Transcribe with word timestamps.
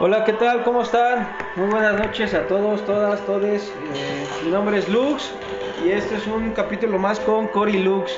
Hola, 0.00 0.22
¿qué 0.22 0.32
tal? 0.32 0.62
¿Cómo 0.62 0.82
están? 0.82 1.28
Muy 1.56 1.70
buenas 1.70 1.98
noches 1.98 2.32
a 2.32 2.46
todos, 2.46 2.84
todas, 2.84 3.20
todes. 3.26 3.72
Eh, 3.94 4.28
mi 4.44 4.52
nombre 4.52 4.78
es 4.78 4.88
Lux 4.88 5.32
y 5.84 5.90
este 5.90 6.14
es 6.14 6.26
un 6.28 6.52
capítulo 6.52 7.00
más 7.00 7.18
con 7.18 7.48
Cory 7.48 7.82
Lux. 7.82 8.12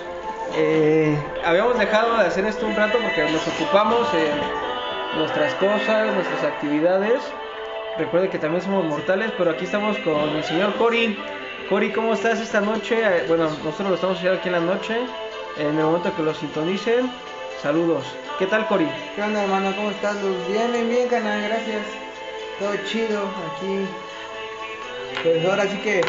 Eh, 0.59 1.17
habíamos 1.43 1.79
dejado 1.79 2.19
de 2.19 2.27
hacer 2.27 2.45
esto 2.45 2.67
un 2.67 2.77
rato 2.77 2.99
porque 2.99 3.23
nos 3.33 3.49
ocupamos 3.49 4.07
en 4.13 5.19
nuestras 5.19 5.55
cosas, 5.55 6.13
nuestras 6.13 6.45
actividades. 6.45 7.23
Recuerden 7.97 8.31
que 8.31 8.39
también 8.39 8.63
somos 8.63 8.85
mortales, 8.85 9.33
pero 9.39 9.53
aquí 9.53 9.65
estamos 9.65 9.97
con 10.01 10.37
el 10.37 10.45
señor 10.45 10.75
Cory. 10.75 11.17
Cory, 11.71 11.93
¿cómo 11.93 12.13
estás 12.13 12.41
esta 12.41 12.61
noche? 12.61 12.99
Eh, 13.01 13.25
bueno, 13.27 13.45
nosotros 13.65 13.89
lo 13.89 13.95
estamos 13.95 14.19
haciendo 14.19 14.39
aquí 14.39 14.49
en 14.49 14.55
la 14.55 14.61
noche. 14.61 14.99
En 15.57 15.79
el 15.79 15.85
momento 15.85 16.15
que 16.15 16.23
lo 16.25 16.35
sintonicen, 16.35 17.11
saludos. 17.63 18.05
¿Qué 18.39 18.47
tal, 18.47 18.67
Cory? 18.69 18.89
¿Qué 19.15 19.23
onda, 19.23 19.43
hermano? 19.43 19.75
¿Cómo 19.77 19.91
estás, 19.91 20.15
Luz? 20.23 20.37
Bien, 20.49 20.73
bien, 20.73 20.89
bien, 20.89 21.09
canal, 21.09 21.43
gracias. 21.43 21.83
Todo 22.59 22.75
chido 22.87 23.23
aquí. 23.53 23.87
Pues 25.23 25.45
ahora 25.45 25.65
sí 25.67 25.77
que 25.79 26.01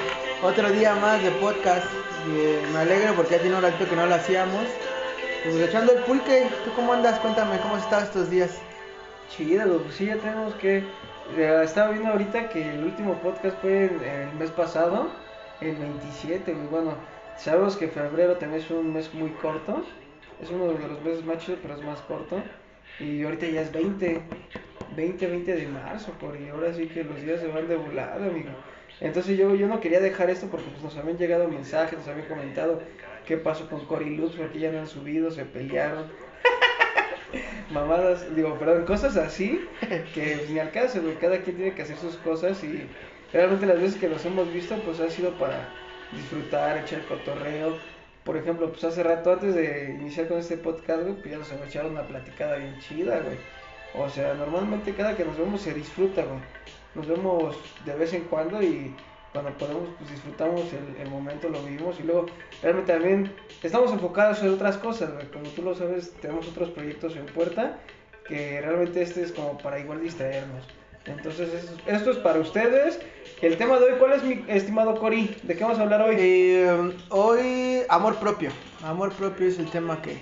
otro 0.43 0.71
día 0.71 0.95
más 0.95 1.21
de 1.21 1.31
podcast. 1.31 1.85
Y, 2.27 2.39
eh, 2.39 2.61
me 2.71 2.79
alegro 2.79 3.15
porque 3.15 3.35
ya 3.35 3.41
tiene 3.41 3.57
un 3.57 3.63
ratito 3.63 3.89
que 3.89 3.95
no 3.95 4.05
lo 4.05 4.15
hacíamos. 4.15 4.63
Pues 5.43 5.55
echando 5.55 5.93
el 5.93 6.03
pulque. 6.03 6.47
¿Tú 6.63 6.71
cómo 6.73 6.93
andas? 6.93 7.19
Cuéntame, 7.19 7.59
¿cómo 7.59 7.75
has 7.75 7.83
estado 7.83 8.03
estos 8.03 8.29
días? 8.29 8.61
Chido, 9.29 9.79
pues 9.79 9.95
sí, 9.95 10.05
ya 10.05 10.17
tenemos 10.17 10.53
que. 10.55 10.85
ya 11.37 11.63
estaba 11.63 11.89
viendo 11.89 12.11
ahorita 12.11 12.49
que 12.49 12.75
el 12.75 12.83
último 12.83 13.15
podcast 13.15 13.57
fue 13.61 13.85
el, 13.85 14.01
el 14.01 14.33
mes 14.33 14.51
pasado, 14.51 15.09
el 15.59 15.75
27. 15.75 16.51
Y 16.51 16.67
bueno, 16.69 16.93
sabemos 17.37 17.75
que 17.75 17.87
febrero 17.89 18.37
también 18.37 18.61
es 18.61 18.71
un 18.71 18.93
mes 18.93 19.13
muy 19.13 19.31
corto. 19.31 19.83
Es 20.41 20.49
uno 20.49 20.73
de 20.73 20.87
los 20.87 21.01
meses 21.03 21.23
más 21.23 21.37
chidos, 21.37 21.59
pero 21.61 21.75
es 21.75 21.83
más 21.83 21.99
corto. 22.01 22.41
Y 22.99 23.23
ahorita 23.23 23.47
ya 23.47 23.61
es 23.61 23.71
20, 23.71 24.21
20, 24.95 25.27
20 25.27 25.55
de 25.55 25.67
marzo, 25.67 26.11
por 26.13 26.39
y 26.39 26.49
ahora 26.49 26.73
sí 26.73 26.87
que 26.87 27.03
los 27.03 27.21
días 27.21 27.39
se 27.39 27.47
van 27.47 27.67
de 27.67 27.75
volada, 27.75 28.25
amigo. 28.25 28.49
Entonces 28.99 29.37
yo, 29.37 29.55
yo 29.55 29.67
no 29.67 29.79
quería 29.79 29.99
dejar 29.99 30.29
esto 30.29 30.47
porque 30.47 30.69
pues, 30.69 30.83
nos 30.83 30.97
habían 30.97 31.17
llegado 31.17 31.47
mensajes, 31.47 31.97
nos 31.97 32.07
habían 32.07 32.27
comentado 32.27 32.81
qué 33.25 33.37
pasó 33.37 33.69
con 33.69 33.85
Cory 33.85 34.15
Luz, 34.15 34.33
porque 34.35 34.59
ya 34.59 34.71
no 34.71 34.79
han 34.79 34.87
subido, 34.87 35.31
se 35.31 35.45
pelearon. 35.45 36.05
Mamadas, 37.71 38.35
digo, 38.35 38.57
perdón, 38.59 38.85
cosas 38.85 39.17
así 39.17 39.67
que 40.13 40.35
pues, 40.37 40.49
ni 40.49 40.59
al 40.59 40.71
caso. 40.71 41.01
Cada 41.19 41.39
quien 41.41 41.55
tiene 41.55 41.73
que 41.73 41.83
hacer 41.83 41.97
sus 41.97 42.17
cosas 42.17 42.63
y 42.63 42.87
realmente 43.31 43.65
las 43.65 43.79
veces 43.79 43.99
que 43.99 44.09
los 44.09 44.25
hemos 44.25 44.51
visto, 44.53 44.75
pues 44.79 44.99
ha 44.99 45.09
sido 45.09 45.31
para 45.31 45.69
disfrutar, 46.11 46.77
echar 46.77 47.05
cotorreo. 47.05 47.77
Por 48.23 48.37
ejemplo, 48.37 48.69
pues 48.69 48.83
hace 48.83 49.03
rato 49.03 49.33
antes 49.33 49.55
de 49.55 49.97
iniciar 49.99 50.27
con 50.27 50.37
este 50.37 50.57
podcast, 50.57 51.01
güey, 51.03 51.15
pues 51.15 51.31
ya 51.31 51.37
nos 51.37 51.51
echaron 51.51 51.91
una 51.91 52.03
platicada 52.03 52.57
bien 52.57 52.79
chida, 52.79 53.19
güey. 53.19 53.37
O 53.95 54.09
sea, 54.09 54.33
normalmente 54.35 54.93
cada 54.93 55.15
que 55.15 55.25
nos 55.25 55.37
vemos 55.37 55.61
se 55.61 55.73
disfruta, 55.73 56.23
güey. 56.23 56.39
Nos 56.93 57.07
vemos 57.07 57.57
de 57.85 57.95
vez 57.95 58.13
en 58.13 58.23
cuando 58.25 58.61
y 58.61 58.93
cuando 59.33 59.51
podemos, 59.57 59.89
pues 59.97 60.11
disfrutamos 60.11 60.61
el, 60.73 61.01
el 61.01 61.09
momento, 61.09 61.49
lo 61.49 61.63
vivimos 61.63 61.99
y 61.99 62.03
luego 62.03 62.27
realmente 62.61 62.93
también 62.93 63.33
estamos 63.63 63.91
enfocados 63.91 64.41
en 64.43 64.49
otras 64.49 64.77
cosas, 64.77 65.13
güey. 65.13 65.27
Como 65.27 65.49
tú 65.49 65.63
lo 65.63 65.73
sabes, 65.73 66.13
tenemos 66.21 66.47
otros 66.47 66.69
proyectos 66.69 67.15
en 67.15 67.25
puerta 67.25 67.79
que 68.27 68.61
realmente 68.61 69.01
este 69.01 69.23
es 69.23 69.31
como 69.31 69.57
para 69.57 69.79
igual 69.79 70.01
distraernos. 70.01 70.65
Entonces, 71.05 71.49
esto, 71.87 72.11
es 72.11 72.17
para 72.17 72.39
ustedes. 72.39 72.99
El 73.41 73.57
tema 73.57 73.79
de 73.79 73.85
hoy, 73.85 73.93
¿cuál 73.97 74.13
es 74.13 74.23
mi 74.23 74.45
estimado 74.47 74.99
Cory? 74.99 75.35
¿De 75.43 75.55
qué 75.55 75.63
vamos 75.63 75.79
a 75.79 75.81
hablar 75.81 76.01
hoy? 76.01 76.15
Eh, 76.19 76.93
hoy, 77.09 77.81
amor 77.89 78.17
propio. 78.17 78.51
Amor 78.83 79.11
propio 79.13 79.47
es 79.47 79.57
el 79.57 79.69
tema 79.69 80.01
que, 80.01 80.21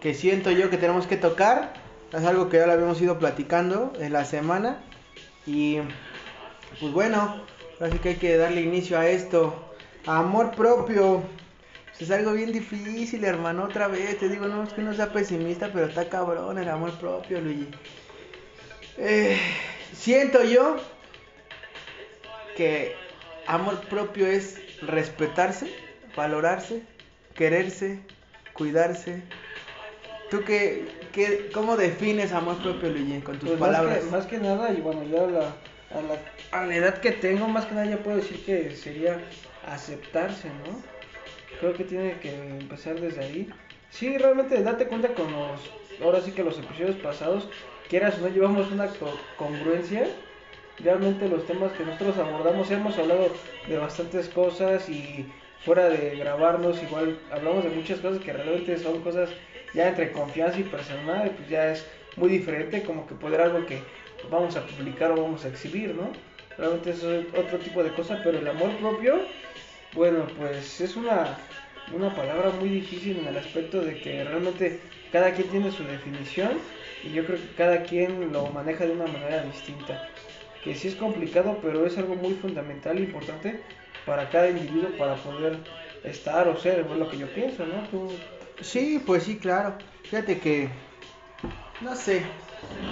que 0.00 0.14
siento 0.14 0.50
yo 0.50 0.70
que 0.70 0.78
tenemos 0.78 1.06
que 1.06 1.18
tocar. 1.18 1.74
Es 2.12 2.24
algo 2.24 2.48
que 2.48 2.56
ya 2.56 2.66
lo 2.66 2.72
habíamos 2.72 3.00
ido 3.02 3.18
platicando 3.18 3.92
en 3.98 4.12
la 4.14 4.24
semana. 4.24 4.82
Y 5.46 5.78
pues 6.80 6.92
bueno, 6.92 7.44
así 7.80 7.98
que 7.98 8.10
hay 8.10 8.16
que 8.16 8.36
darle 8.38 8.62
inicio 8.62 8.98
a 8.98 9.06
esto. 9.06 9.54
Amor 10.06 10.52
propio. 10.52 11.22
Pues 11.90 12.02
es 12.02 12.10
algo 12.10 12.32
bien 12.32 12.50
difícil, 12.50 13.24
hermano. 13.24 13.64
Otra 13.64 13.88
vez 13.88 14.18
te 14.18 14.28
digo, 14.28 14.46
no 14.46 14.62
es 14.62 14.72
que 14.72 14.82
no 14.82 14.94
sea 14.94 15.12
pesimista, 15.12 15.70
pero 15.72 15.86
está 15.86 16.08
cabrón 16.08 16.58
el 16.58 16.68
amor 16.68 16.92
propio, 16.98 17.40
Luigi. 17.40 17.68
Eh, 18.96 19.38
siento 19.92 20.42
yo 20.44 20.76
que 22.56 22.94
amor 23.46 23.80
propio 23.88 24.26
es 24.26 24.60
respetarse, 24.82 25.74
valorarse, 26.16 26.82
quererse, 27.34 27.98
cuidarse. 28.52 29.22
¿Tú 30.30 30.42
qué, 30.44 30.86
qué, 31.12 31.50
cómo 31.52 31.76
defines 31.76 32.32
amor 32.32 32.62
propio, 32.62 32.90
Luigi, 32.90 33.20
con 33.20 33.38
tus 33.38 33.50
Pues 33.50 33.60
más 33.60 33.70
palabras? 33.70 33.98
que, 33.98 34.10
más 34.10 34.26
que 34.26 34.38
nada, 34.38 34.72
y 34.72 34.80
bueno, 34.80 35.04
yo 35.04 35.24
a 35.24 35.30
la, 35.30 35.40
a, 35.40 36.02
la, 36.02 36.58
a 36.62 36.66
la 36.66 36.74
edad 36.76 36.98
que 36.98 37.12
tengo, 37.12 37.46
más 37.46 37.66
que 37.66 37.74
nada 37.74 37.86
ya 37.86 37.98
puedo 37.98 38.16
decir 38.16 38.44
que 38.44 38.74
sería 38.74 39.20
aceptarse, 39.66 40.48
¿no? 40.48 40.82
Creo 41.60 41.74
que 41.74 41.84
tiene 41.84 42.18
que 42.20 42.34
empezar 42.34 43.00
desde 43.00 43.22
ahí. 43.22 43.50
Sí, 43.90 44.18
realmente 44.18 44.60
date 44.62 44.86
cuenta 44.86 45.14
con 45.14 45.30
los, 45.30 45.60
ahora 46.02 46.20
sí 46.20 46.32
que 46.32 46.42
los 46.42 46.58
episodios 46.58 46.96
pasados, 46.96 47.48
quieras 47.88 48.18
o 48.18 48.22
no, 48.22 48.28
llevamos 48.28 48.70
una 48.70 48.96
co- 48.96 49.32
congruencia. 49.36 50.16
Realmente 50.78 51.28
los 51.28 51.46
temas 51.46 51.72
que 51.72 51.84
nosotros 51.84 52.18
abordamos, 52.18 52.70
hemos 52.70 52.98
hablado 52.98 53.40
de 53.64 53.78
bastantes 53.78 54.28
cosas 54.28 54.88
y 54.88 55.32
fuera 55.58 55.88
de 55.88 56.16
grabarnos, 56.16 56.82
igual 56.82 57.22
hablamos 57.30 57.64
de 57.64 57.70
muchas 57.70 58.00
cosas 58.00 58.20
que 58.20 58.32
realmente 58.32 58.76
son 58.78 59.00
cosas 59.02 59.36
ya 59.72 59.88
entre 59.88 60.12
confianza 60.12 60.58
y 60.60 60.64
personal, 60.64 61.34
pues 61.36 61.48
ya 61.48 61.70
es 61.72 61.88
muy 62.16 62.28
diferente 62.28 62.82
como 62.84 63.06
que 63.06 63.14
poder 63.14 63.40
algo 63.40 63.66
que 63.66 63.88
vamos 64.22 64.56
a 64.56 64.66
publicar 64.66 65.12
o 65.12 65.22
vamos 65.22 65.44
a 65.44 65.48
exhibir, 65.48 65.94
¿no? 65.94 66.16
Realmente 66.56 66.90
eso 66.90 67.12
es 67.12 67.26
otro 67.34 67.62
tipo 67.62 67.82
de 67.84 67.92
cosa, 67.94 68.22
pero 68.22 68.38
el 68.38 68.46
amor 68.48 68.76
propio, 68.78 69.28
bueno, 69.92 70.34
pues 70.36 70.80
es 70.80 70.96
una, 70.96 71.48
una 71.86 72.14
palabra 72.14 72.50
muy 72.50 72.68
difícil 72.68 73.18
en 73.18 73.26
el 73.26 73.36
aspecto 73.36 73.82
de 73.82 74.00
que 74.00 74.24
realmente 74.24 74.82
cada 75.10 75.32
quien 75.34 75.48
tiene 75.50 75.70
su 75.70 75.84
definición 75.84 76.62
y 77.04 77.12
yo 77.12 77.26
creo 77.26 77.38
que 77.38 77.54
cada 77.56 77.82
quien 77.82 78.32
lo 78.32 78.46
maneja 78.46 78.86
de 78.86 78.92
una 78.92 79.06
manera 79.06 79.42
distinta. 79.44 80.08
Que 80.62 80.74
sí 80.74 80.88
es 80.88 80.94
complicado, 80.94 81.58
pero 81.62 81.84
es 81.86 81.98
algo 81.98 82.14
muy 82.14 82.34
fundamental 82.34 82.96
e 82.96 83.02
importante 83.02 83.60
para 84.06 84.30
cada 84.30 84.48
individuo 84.48 84.88
para 84.98 85.14
poder 85.16 85.58
estar 86.04 86.48
o 86.48 86.56
ser, 86.56 86.80
es 86.80 86.98
lo 86.98 87.08
que 87.08 87.18
yo 87.18 87.26
pienso, 87.28 87.66
¿no? 87.66 87.86
Tú, 87.88 88.10
Sí, 88.60 89.02
pues 89.04 89.24
sí, 89.24 89.36
claro. 89.36 89.74
Fíjate 90.04 90.38
que, 90.38 90.68
no 91.80 91.96
sé, 91.96 92.22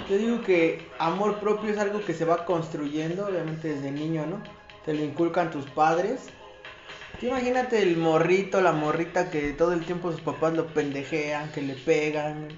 yo 0.09 0.17
digo 0.17 0.41
que 0.43 0.85
amor 0.99 1.39
propio 1.39 1.71
es 1.71 1.77
algo 1.77 2.03
que 2.03 2.13
se 2.13 2.25
va 2.25 2.45
construyendo, 2.45 3.27
obviamente 3.27 3.69
desde 3.69 3.91
niño, 3.91 4.25
¿no? 4.25 4.43
Te 4.85 4.93
lo 4.93 5.03
inculcan 5.03 5.51
tus 5.51 5.65
padres. 5.65 6.27
Tú 7.19 7.27
imagínate 7.27 7.81
el 7.81 7.97
morrito, 7.97 8.59
la 8.59 8.73
morrita 8.73 9.29
que 9.29 9.53
todo 9.53 9.73
el 9.73 9.85
tiempo 9.85 10.11
sus 10.11 10.21
papás 10.21 10.53
lo 10.53 10.67
pendejean, 10.67 11.51
que 11.51 11.61
le 11.61 11.75
pegan, 11.75 12.49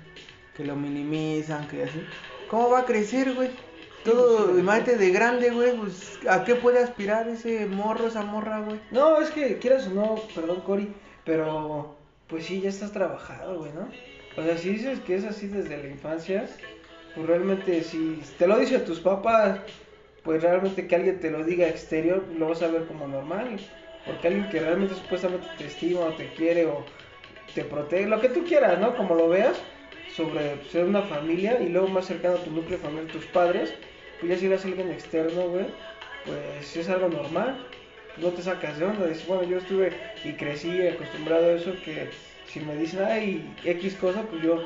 que 0.55 0.65
lo 0.65 0.75
minimizan, 0.75 1.67
que 1.67 1.83
así. 1.83 2.01
¿Cómo 2.49 2.69
va 2.69 2.79
a 2.79 2.85
crecer, 2.85 3.33
güey? 3.33 3.49
Todo, 4.03 4.57
imagínate 4.57 4.97
de 4.97 5.09
grande, 5.09 5.49
güey, 5.49 5.75
pues, 5.75 6.19
¿a 6.29 6.43
qué 6.43 6.55
puede 6.55 6.79
aspirar 6.79 7.27
ese 7.27 7.65
morro, 7.65 8.07
esa 8.07 8.21
morra, 8.21 8.59
güey? 8.59 8.79
No, 8.91 9.19
es 9.19 9.31
que 9.31 9.57
quieras 9.57 9.87
o 9.87 9.89
no, 9.91 10.15
perdón 10.35 10.61
Cory, 10.61 10.93
pero 11.23 11.95
pues 12.27 12.45
sí, 12.45 12.61
ya 12.61 12.69
estás 12.69 12.91
trabajado, 12.91 13.59
güey, 13.59 13.71
¿no? 13.73 13.89
O 14.37 14.45
sea, 14.45 14.57
si 14.57 14.69
dices 14.69 14.99
que 14.99 15.15
es 15.15 15.25
así 15.25 15.47
desde 15.47 15.77
la 15.77 15.87
infancia, 15.87 16.47
pues 17.15 17.27
realmente 17.27 17.83
si 17.83 18.21
te 18.37 18.45
lo 18.45 18.59
dice 18.59 18.75
a 18.75 18.85
tus 18.85 18.99
papás, 18.99 19.59
pues 20.23 20.43
realmente 20.43 20.87
que 20.87 20.95
alguien 20.95 21.19
te 21.19 21.31
lo 21.31 21.43
diga 21.43 21.67
exterior, 21.67 22.23
pues 22.23 22.37
lo 22.37 22.49
vas 22.49 22.61
a 22.61 22.67
ver 22.67 22.85
como 22.85 23.07
normal. 23.07 23.59
Porque 24.05 24.27
alguien 24.27 24.49
que 24.49 24.59
realmente 24.59 24.93
supuestamente 24.95 25.47
te 25.57 25.65
estima 25.65 26.01
o 26.01 26.13
te 26.13 26.31
quiere 26.33 26.65
o 26.65 26.85
te 27.53 27.63
protege, 27.63 28.07
lo 28.07 28.19
que 28.21 28.29
tú 28.29 28.43
quieras, 28.43 28.79
¿no? 28.79 28.95
Como 28.95 29.15
lo 29.15 29.29
veas, 29.29 29.57
sobre 30.13 30.63
ser 30.71 30.85
una 30.85 31.01
familia 31.01 31.61
y 31.61 31.69
luego 31.69 31.87
más 31.87 32.05
cercano 32.05 32.35
a 32.35 32.43
tu 32.43 32.51
núcleo 32.51 32.77
familiar, 32.79 33.11
tus 33.11 33.25
padres, 33.25 33.73
pues 34.19 34.31
ya 34.31 34.37
si 34.37 34.45
eres 34.45 34.65
alguien 34.65 34.91
externo, 34.91 35.49
güey, 35.49 35.65
pues 36.25 36.75
es 36.75 36.89
algo 36.89 37.09
normal 37.09 37.65
no 38.17 38.29
te 38.29 38.41
sacas 38.41 38.77
de 38.79 38.85
onda. 38.85 39.07
Dices, 39.07 39.27
bueno, 39.27 39.43
yo 39.43 39.57
estuve 39.57 39.91
y 40.23 40.33
crecí 40.33 40.87
acostumbrado 40.87 41.47
a 41.47 41.53
eso 41.53 41.73
que 41.83 42.09
si 42.47 42.59
me 42.59 42.75
dicen, 42.75 43.03
ay, 43.03 43.53
X 43.63 43.95
cosa, 43.95 44.21
pues 44.23 44.41
yo 44.41 44.63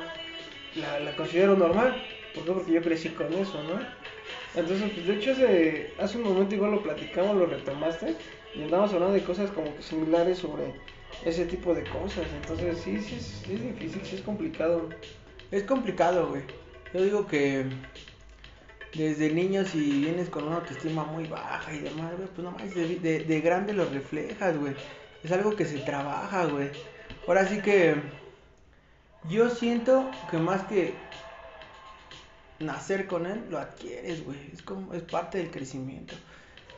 la, 0.76 1.00
la 1.00 1.16
considero 1.16 1.56
normal. 1.56 2.02
¿Por 2.34 2.44
qué? 2.44 2.52
Porque 2.52 2.72
yo 2.72 2.82
crecí 2.82 3.08
con 3.10 3.32
eso, 3.34 3.62
¿no? 3.64 3.80
Entonces, 4.54 4.90
pues 4.92 5.06
de 5.06 5.14
hecho, 5.14 5.32
hace, 5.32 5.92
hace 5.98 6.18
un 6.18 6.24
momento 6.24 6.54
igual 6.54 6.72
lo 6.72 6.82
platicamos, 6.82 7.36
lo 7.36 7.46
retomaste, 7.46 8.14
y 8.54 8.62
andamos 8.62 8.92
hablando 8.92 9.14
de 9.14 9.22
cosas 9.22 9.50
como 9.50 9.74
que 9.76 9.82
similares 9.82 10.38
sobre 10.38 10.72
ese 11.24 11.44
tipo 11.46 11.74
de 11.74 11.84
cosas. 11.84 12.26
Entonces, 12.40 12.78
sí, 12.78 13.00
sí, 13.00 13.18
sí 13.20 13.54
es 13.54 13.62
difícil, 13.62 14.00
sí 14.04 14.16
es 14.16 14.22
complicado. 14.22 14.88
Es 15.50 15.64
complicado, 15.64 16.28
güey. 16.28 16.42
Yo 16.94 17.02
digo 17.02 17.26
que 17.26 17.66
desde 18.94 19.32
niño 19.32 19.64
si 19.64 20.00
vienes 20.00 20.28
con 20.28 20.44
una 20.44 20.56
autoestima 20.56 21.04
muy 21.04 21.26
baja 21.26 21.72
y 21.72 21.80
demás, 21.80 22.12
güey, 22.16 22.28
pues 22.28 22.44
nomás 22.44 22.74
de, 22.74 22.96
de, 22.96 23.24
de 23.24 23.40
grande 23.40 23.72
lo 23.72 23.84
reflejas, 23.84 24.56
güey. 24.56 24.74
Es 25.22 25.32
algo 25.32 25.54
que 25.54 25.64
se 25.64 25.78
trabaja, 25.78 26.46
güey. 26.46 26.70
Ahora 27.26 27.46
sí 27.46 27.60
que 27.60 27.96
yo 29.28 29.50
siento 29.50 30.10
que 30.30 30.38
más 30.38 30.62
que 30.64 30.94
nacer 32.58 33.06
con 33.06 33.26
él, 33.26 33.44
lo 33.50 33.58
adquieres, 33.58 34.24
güey. 34.24 34.38
Es 34.52 34.62
como, 34.62 34.94
es 34.94 35.02
parte 35.02 35.38
del 35.38 35.50
crecimiento. 35.50 36.14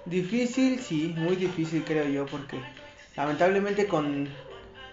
Difícil, 0.06 0.80
sí, 0.80 1.14
muy 1.16 1.36
difícil 1.36 1.84
creo 1.84 2.08
yo, 2.08 2.26
porque 2.26 2.60
lamentablemente 3.16 3.86
con, 3.86 4.28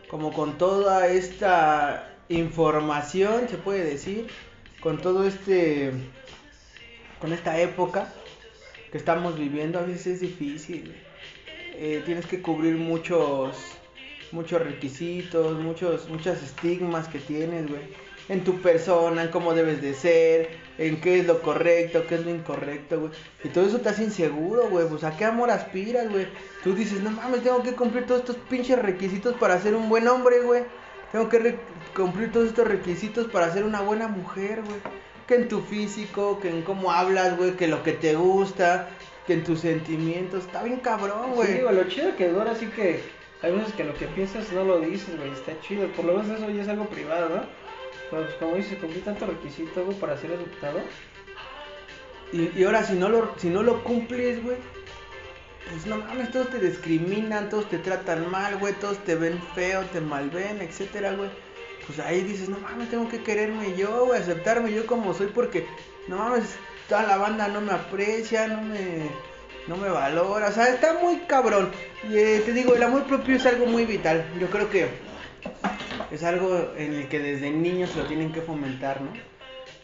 como 0.10 0.32
con 0.32 0.58
toda 0.58 1.08
esta 1.08 2.19
información, 2.30 3.50
se 3.50 3.58
puede 3.58 3.84
decir, 3.84 4.28
con 4.82 5.00
todo 5.00 5.28
este, 5.28 5.92
con 7.20 7.34
esta 7.34 7.60
época 7.60 8.14
que 8.92 8.98
estamos 8.98 9.38
viviendo, 9.38 9.80
a 9.80 9.84
veces 9.84 10.08
es 10.08 10.22
difícil. 10.22 10.96
Eh, 11.76 12.02
tienes 12.06 12.26
que 12.26 12.42
cubrir 12.42 12.76
muchos, 12.76 13.58
muchos 14.32 14.62
requisitos, 14.62 15.60
muchos, 15.60 16.08
muchos 16.10 16.42
estigmas 16.42 17.08
que 17.08 17.20
tienes, 17.20 17.68
güey. 17.68 17.82
En 18.28 18.44
tu 18.44 18.62
persona, 18.62 19.24
en 19.24 19.30
cómo 19.30 19.56
debes 19.56 19.82
de 19.82 19.96
ser, 19.96 20.50
en 20.78 21.02
qué 21.02 21.20
es 21.20 21.26
lo 21.26 21.42
correcto, 21.42 22.06
qué 22.08 22.16
es 22.16 22.26
lo 22.26 22.30
incorrecto, 22.30 23.00
güey. 23.00 23.12
Y 23.44 23.50
todo 23.50 23.66
eso 23.66 23.80
te 23.80 23.90
hace 23.90 24.04
inseguro, 24.04 24.70
güey. 24.70 24.88
Pues 24.88 25.04
a 25.04 25.18
qué 25.18 25.26
amor 25.26 25.50
aspiras, 25.50 26.12
güey. 26.12 26.28
Tú 26.64 26.76
dices, 26.76 27.02
no 27.02 27.10
mames, 27.10 27.42
tengo 27.42 27.64
que 27.64 27.74
cumplir 27.74 28.06
todos 28.06 28.22
estos 28.22 28.36
pinches 28.50 28.78
requisitos 28.78 29.36
para 29.38 29.60
ser 29.60 29.74
un 29.74 29.90
buen 29.90 30.08
hombre, 30.08 30.42
güey. 30.42 30.64
Tengo 31.12 31.30
que 31.30 31.58
cumplir 31.96 32.32
todos 32.32 32.48
estos 32.48 32.68
requisitos 32.68 33.28
para 33.28 33.52
ser 33.52 33.64
una 33.64 33.82
buena 33.82 34.08
mujer, 34.08 34.62
güey. 34.64 34.78
Que 35.28 35.36
en 35.36 35.48
tu 35.48 35.62
físico, 35.62 36.40
que 36.40 36.50
en 36.50 36.62
cómo 36.64 36.92
hablas, 36.92 37.38
güey, 37.38 37.56
que 37.56 37.68
lo 37.68 37.84
que 37.84 37.94
te 37.94 38.16
gusta, 38.16 38.90
que 39.28 39.34
en 39.34 39.44
tus 39.44 39.62
sentimientos. 39.62 40.46
Está 40.46 40.64
bien 40.64 40.80
cabrón, 40.80 41.34
güey. 41.34 41.48
Sí, 41.48 41.54
digo, 41.56 41.72
lo 41.72 41.84
chido 41.86 42.16
que 42.16 42.30
ahora 42.30 42.56
sí 42.56 42.68
que 42.68 43.02
hay 43.42 43.52
veces 43.54 43.74
que 43.74 43.84
lo 43.84 43.94
que 43.94 44.08
piensas 44.08 44.52
no 44.52 44.64
lo 44.64 44.80
dices, 44.80 45.18
güey. 45.18 45.32
Está 45.32 45.60
chido. 45.62 45.88
Por 45.90 46.06
lo 46.06 46.14
menos 46.14 46.38
eso 46.38 46.50
ya 46.50 46.62
es 46.62 46.68
algo 46.68 46.86
privado, 46.86 47.30
¿no? 47.30 47.42
Pues 48.10 48.34
como 48.40 48.56
dices, 48.56 48.78
cumplí 48.80 49.02
tanto 49.02 49.28
requisito, 49.28 49.86
güey, 49.86 49.98
para 50.00 50.18
ser 50.18 50.34
aceptado. 50.34 50.80
Y, 52.32 52.52
y 52.60 52.64
ahora 52.64 52.84
si 52.84 52.94
no 52.94 53.10
lo, 53.10 53.34
si 53.38 53.50
no 53.50 53.64
lo 53.64 53.84
cumples, 53.84 54.44
güey, 54.44 54.58
pues 55.68 55.86
no 55.86 55.98
mames, 55.98 56.32
todos 56.32 56.50
te 56.50 56.60
discriminan, 56.60 57.50
todos 57.50 57.70
te 57.70 57.78
tratan 57.78 58.30
mal, 58.32 58.58
güey, 58.58 58.74
todos 58.74 58.98
te 59.04 59.16
ven 59.16 59.42
feo, 59.56 59.82
te 59.86 60.02
malven, 60.02 60.62
etcétera, 60.62 61.14
güey. 61.14 61.30
Pues 61.86 62.00
ahí 62.00 62.22
dices, 62.22 62.50
no 62.50 62.60
mames, 62.60 62.90
tengo 62.90 63.10
que 63.10 63.24
quererme 63.24 63.76
yo, 63.76 64.06
güey, 64.06 64.22
aceptarme 64.22 64.72
yo 64.72 64.86
como 64.86 65.14
soy 65.14 65.28
porque, 65.28 65.66
no 66.08 66.18
mames, 66.18 66.56
toda 66.88 67.04
la 67.04 67.18
banda 67.18 67.48
no 67.48 67.62
me 67.62 67.72
aprecia, 67.72 68.48
no 68.48 68.62
me, 68.62 69.10
no 69.68 69.78
me 69.78 69.90
valora, 69.90 70.50
o 70.50 70.52
sea, 70.52 70.70
está 70.70 70.94
muy 71.00 71.18
cabrón. 71.28 71.72
Y 72.10 72.18
eh, 72.18 72.42
te 72.46 72.54
digo, 72.54 72.76
el 72.76 72.84
amor 72.84 73.06
propio 73.06 73.36
es 73.36 73.46
algo 73.46 73.66
muy 73.66 73.86
vital. 73.86 74.26
Yo 74.40 74.50
creo 74.50 74.70
que 74.70 74.90
es 76.12 76.24
algo 76.24 76.74
en 76.76 76.94
el 76.94 77.08
que 77.08 77.20
desde 77.20 77.52
niños 77.52 77.96
lo 77.96 78.06
tienen 78.06 78.32
que 78.32 78.42
fomentar, 78.42 79.02
¿no? 79.02 79.12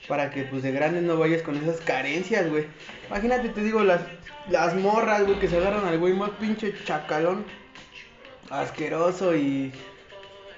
Para 0.08 0.30
que 0.30 0.44
pues 0.44 0.62
de 0.64 0.72
grandes 0.72 1.04
no 1.04 1.18
vayas 1.18 1.42
con 1.42 1.56
esas 1.56 1.82
carencias, 1.82 2.50
güey. 2.50 2.68
Imagínate, 3.08 3.50
te 3.50 3.62
digo, 3.64 3.84
las, 3.84 4.02
las 4.50 4.76
morras, 4.76 5.26
güey, 5.26 5.40
que 5.40 5.48
se 5.48 5.58
agarran 5.58 5.86
al 5.86 5.98
güey 5.98 6.14
más 6.14 6.30
pinche 6.32 6.74
chacalón, 6.84 7.46
asqueroso 8.50 9.36
y 9.36 9.72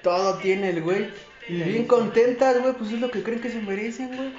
todo 0.02 0.38
tiene 0.38 0.70
el 0.70 0.82
güey. 0.82 1.08
Y 1.48 1.62
bien 1.62 1.86
contentas, 1.86 2.60
güey, 2.60 2.74
pues 2.74 2.92
es 2.92 3.00
lo 3.00 3.10
que 3.10 3.22
creen 3.22 3.40
que 3.40 3.50
se 3.50 3.60
merecen, 3.62 4.14
güey. 4.14 4.32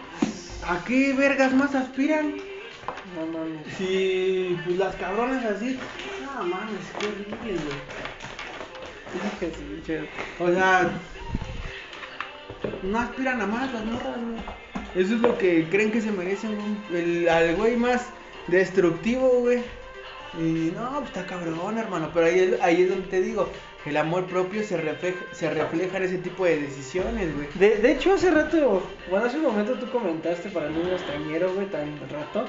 ¿A 0.68 0.84
qué 0.86 1.14
vergas 1.14 1.54
más 1.54 1.74
aspiran? 1.74 2.36
No 3.16 3.26
mames. 3.26 3.62
Si 3.78 4.58
pues 4.66 4.78
las 4.78 4.96
cabronas 4.96 5.44
así, 5.46 5.80
no 6.24 6.44
mames, 6.44 6.86
qué 7.00 7.08
horrible, 7.08 7.64
güey. 7.64 8.00
Sí. 9.86 9.94
O 10.40 10.52
sea, 10.52 10.92
no 12.84 13.00
aspiran 13.00 13.42
a 13.42 13.48
más 13.48 13.74
las 13.74 13.86
morras, 13.86 14.18
güey. 14.18 14.69
Eso 14.96 15.16
es 15.16 15.22
lo 15.22 15.38
que 15.38 15.68
creen 15.70 15.92
que 15.92 16.02
se 16.02 16.12
merecen, 16.12 16.56
güey. 16.56 17.02
El, 17.02 17.30
al 17.30 17.56
güey 17.56 17.76
más 17.76 18.08
destructivo, 18.48 19.30
güey. 19.40 19.60
Y 20.38 20.72
no, 20.76 21.00
pues 21.00 21.08
está 21.08 21.26
cabrón, 21.26 21.78
hermano. 21.78 22.12
Pero 22.14 22.26
ahí, 22.26 22.58
ahí 22.62 22.84
es 22.84 22.90
donde 22.90 23.08
te 23.08 23.22
digo, 23.22 23.50
el 23.86 23.98
amor 23.98 24.26
propio 24.26 24.64
se 24.64 24.78
refleja, 24.78 25.20
se 25.32 25.50
refleja 25.50 25.98
en 25.98 26.04
ese 26.04 26.18
tipo 26.18 26.46
de 26.46 26.62
decisiones, 26.62 27.36
güey. 27.36 27.48
De, 27.56 27.78
de 27.78 27.92
hecho, 27.92 28.14
hace 28.14 28.32
rato, 28.32 28.84
bueno, 29.10 29.26
hace 29.26 29.38
un 29.38 29.44
momento 29.44 29.74
tú 29.74 29.90
comentaste 29.92 30.50
para 30.50 30.68
el 30.68 30.74
niño 30.74 30.92
extranjero, 30.92 31.54
güey, 31.54 31.68
tan 31.68 31.98
rato, 32.10 32.46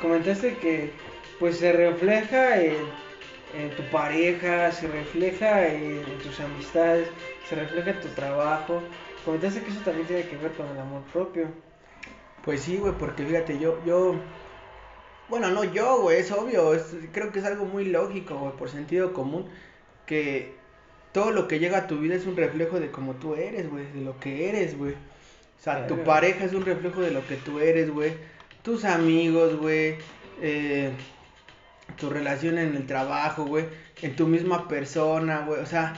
comentaste 0.00 0.56
que 0.56 0.90
pues 1.38 1.58
se 1.58 1.72
refleja 1.72 2.60
en 2.60 3.70
tu 3.76 3.82
pareja, 3.90 4.72
se 4.72 4.88
refleja 4.88 5.68
en, 5.68 6.02
tus 6.22 6.40
amistades, 6.40 7.08
se 7.48 7.54
refleja 7.54 7.90
en 7.90 8.00
tu 8.00 8.08
trabajo. 8.08 8.82
Comentaste 9.28 9.60
que 9.60 9.70
eso 9.70 9.80
también 9.84 10.06
tiene 10.06 10.22
que 10.26 10.38
ver 10.38 10.52
con 10.52 10.66
el 10.68 10.78
amor 10.78 11.02
propio. 11.12 11.48
Pues 12.46 12.62
sí, 12.62 12.78
güey, 12.78 12.94
porque 12.94 13.26
fíjate, 13.26 13.58
yo, 13.58 13.78
yo, 13.84 14.14
bueno, 15.28 15.50
no 15.50 15.64
yo, 15.64 16.00
güey, 16.00 16.20
es 16.20 16.32
obvio, 16.32 16.72
es- 16.72 16.96
creo 17.12 17.30
que 17.30 17.40
es 17.40 17.44
algo 17.44 17.66
muy 17.66 17.84
lógico, 17.84 18.38
güey, 18.38 18.52
por 18.56 18.70
sentido 18.70 19.12
común, 19.12 19.44
que 20.06 20.54
todo 21.12 21.30
lo 21.30 21.46
que 21.46 21.58
llega 21.58 21.76
a 21.76 21.86
tu 21.86 21.98
vida 21.98 22.14
es 22.14 22.24
un 22.24 22.38
reflejo 22.38 22.80
de 22.80 22.90
cómo 22.90 23.16
tú 23.16 23.34
eres, 23.34 23.68
güey, 23.68 23.84
de 23.92 24.00
lo 24.00 24.18
que 24.18 24.48
eres, 24.48 24.78
güey. 24.78 24.94
O 24.94 25.60
sea, 25.62 25.86
tu 25.86 25.96
pareja 26.04 26.46
es 26.46 26.54
un 26.54 26.64
reflejo 26.64 27.02
de 27.02 27.10
lo 27.10 27.26
que 27.26 27.36
tú 27.36 27.60
eres, 27.60 27.90
güey. 27.92 28.12
Tus 28.62 28.86
amigos, 28.86 29.56
güey. 29.58 29.96
Eh, 30.40 30.90
tu 31.98 32.08
relación 32.08 32.56
en 32.56 32.74
el 32.76 32.86
trabajo, 32.86 33.44
güey. 33.44 33.66
En 34.00 34.16
tu 34.16 34.26
misma 34.26 34.68
persona, 34.68 35.44
güey. 35.46 35.60
O 35.60 35.66
sea, 35.66 35.92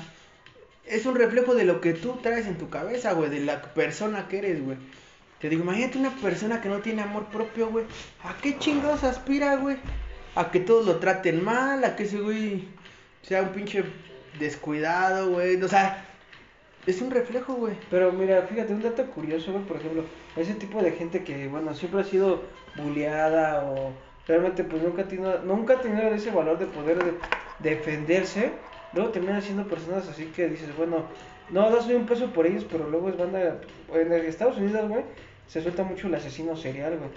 es 0.91 1.07
un 1.07 1.15
reflejo 1.15 1.55
de 1.55 1.65
lo 1.65 1.81
que 1.81 1.93
tú 1.95 2.19
traes 2.23 2.47
en 2.47 2.57
tu 2.59 2.69
cabeza, 2.69 3.13
güey. 3.13 3.31
De 3.31 3.41
la 3.41 3.63
persona 3.63 4.29
que 4.29 4.39
eres, 4.39 4.63
güey. 4.65 4.77
Te 5.41 5.49
digo, 5.49 5.63
imagínate 5.63 5.99
una 5.99 6.15
persona 6.17 6.61
que 6.61 6.69
no 6.69 6.81
tiene 6.81 7.03
amor 7.03 7.27
propio, 7.27 7.71
güey. 7.71 7.87
¿A 8.25 8.37
qué 8.43 8.59
chingados 8.59 9.05
aspira, 9.05 9.57
güey? 9.57 9.77
A 10.35 10.51
que 10.51 10.61
todos 10.61 10.87
lo 10.87 10.97
traten 10.97 11.43
mal, 11.43 11.83
a 11.85 11.97
que 11.97 12.03
ese 12.03 12.19
güey 12.21 12.69
sea 13.23 13.43
un 13.43 13.49
pinche 13.51 13.85
descuidado, 14.39 15.31
güey. 15.31 15.61
O 15.63 15.69
sea, 15.69 16.05
es 16.87 17.01
un 17.01 17.11
reflejo, 17.11 17.55
güey. 17.55 17.75
Pero 17.91 18.13
mira, 18.13 18.43
fíjate, 18.43 18.73
un 18.73 18.83
dato 18.83 19.05
curioso, 19.07 19.53
güey, 19.53 19.65
por 19.65 19.79
ejemplo, 19.79 20.05
ese 20.37 20.55
tipo 20.55 20.83
de 20.83 20.93
gente 20.93 21.25
que, 21.25 21.49
bueno, 21.49 21.75
siempre 21.75 22.01
ha 22.03 22.05
sido 22.05 22.43
bulleada 22.77 23.65
o 23.65 23.93
realmente 24.29 24.63
pues 24.63 24.83
nunca 24.83 25.03
ha 25.03 25.09
tenido, 25.09 25.41
nunca 25.45 25.75
ha 25.75 25.81
tenido 25.81 26.09
ese 26.15 26.31
valor 26.31 26.59
de 26.59 26.67
poder 26.67 27.03
de- 27.03 27.15
defenderse, 27.59 28.53
luego 28.93 29.11
terminan 29.11 29.43
siendo 29.43 29.67
personas 29.67 30.09
así 30.09 30.27
que 30.27 30.49
dices, 30.49 30.77
bueno, 30.77 31.05
no 31.51 31.71
das 31.71 31.87
un 31.87 32.07
peso 32.07 32.27
por 32.33 32.47
ellos, 32.47 32.65
pero 32.71 32.89
luego 32.89 33.09
es 33.09 33.17
banda, 33.17 33.61
en 33.93 34.13
Estados 34.13 34.57
Unidos, 34.59 34.89
güey, 34.89 35.05
se 35.47 35.61
suelta 35.63 35.83
mucho 35.83 36.07
el 36.07 36.15
asesino 36.15 36.57
serial, 36.57 36.97
güey. 36.99 37.11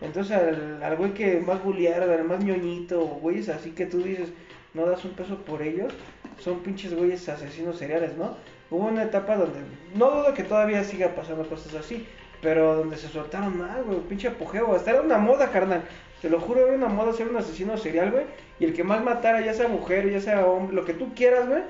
Entonces 0.00 0.36
al, 0.36 0.82
al 0.82 0.96
güey 0.96 1.12
que 1.12 1.40
más 1.40 1.62
bullearon, 1.62 2.10
al 2.10 2.24
más 2.24 2.44
ñoñito, 2.44 3.00
güeyes 3.00 3.48
así 3.48 3.70
que 3.72 3.86
tú 3.86 4.02
dices, 4.02 4.28
no 4.74 4.86
das 4.86 5.04
un 5.04 5.12
peso 5.12 5.36
por 5.38 5.62
ellos, 5.62 5.92
son 6.38 6.60
pinches 6.60 6.94
güeyes 6.94 7.28
asesinos 7.28 7.78
seriales, 7.78 8.16
¿no? 8.16 8.36
Hubo 8.70 8.86
una 8.86 9.04
etapa 9.04 9.36
donde, 9.36 9.60
no 9.94 10.10
dudo 10.10 10.34
que 10.34 10.44
todavía 10.44 10.84
siga 10.84 11.14
pasando 11.14 11.48
cosas 11.48 11.74
así, 11.74 12.06
pero 12.42 12.76
donde 12.76 12.96
se 12.96 13.08
soltaron 13.08 13.58
mal, 13.58 13.82
güey, 13.84 13.98
pinche 14.00 14.28
apogeo, 14.28 14.74
hasta 14.74 14.90
era 14.90 15.00
una 15.00 15.18
moda, 15.18 15.50
carnal. 15.50 15.82
Te 16.22 16.28
lo 16.30 16.40
juro, 16.40 16.66
era 16.66 16.74
una 16.74 16.88
moda 16.88 17.12
ser 17.12 17.28
un 17.28 17.36
asesino 17.36 17.76
serial, 17.78 18.10
güey, 18.10 18.24
y 18.58 18.64
el 18.64 18.72
que 18.74 18.82
más 18.84 19.02
matara, 19.04 19.40
ya 19.40 19.54
sea 19.54 19.68
mujer, 19.68 20.10
ya 20.10 20.20
sea 20.20 20.46
hombre, 20.46 20.74
lo 20.74 20.84
que 20.84 20.94
tú 20.94 21.14
quieras, 21.14 21.48
güey, 21.48 21.62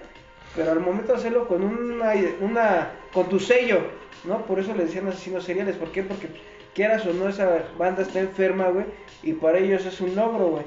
pero 0.57 0.73
al 0.73 0.81
momento 0.81 1.13
de 1.13 1.19
hacerlo 1.19 1.47
con 1.47 1.63
una, 1.63 2.13
una, 2.41 2.91
con 3.13 3.29
tu 3.29 3.39
sello, 3.39 3.81
¿no? 4.25 4.47
Por 4.47 4.59
eso 4.59 4.75
le 4.75 4.85
decían 4.85 5.07
asesinos 5.07 5.45
seriales, 5.45 5.77
¿por 5.77 5.93
qué? 5.93 6.03
Porque 6.03 6.29
quieras 6.75 7.05
o 7.07 7.13
no, 7.13 7.29
esa 7.29 7.67
banda 7.77 8.03
está 8.03 8.21
enferma, 8.21 8.69
güey, 8.69 8.87
y 9.23 9.35
para 9.35 9.59
ellos 9.59 9.85
es 9.85 10.01
un 10.01 10.17
logro, 10.17 10.49
güey. 10.49 10.65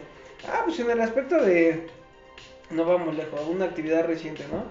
Ah, 0.48 0.62
pues 0.66 0.80
en 0.80 0.92
el 0.92 1.02
aspecto 1.02 1.42
de, 1.42 1.88
no 2.70 2.86
vamos 2.86 3.16
lejos, 3.16 3.42
una 3.50 3.66
actividad 3.66 4.06
reciente, 4.06 4.46
¿no? 4.52 4.64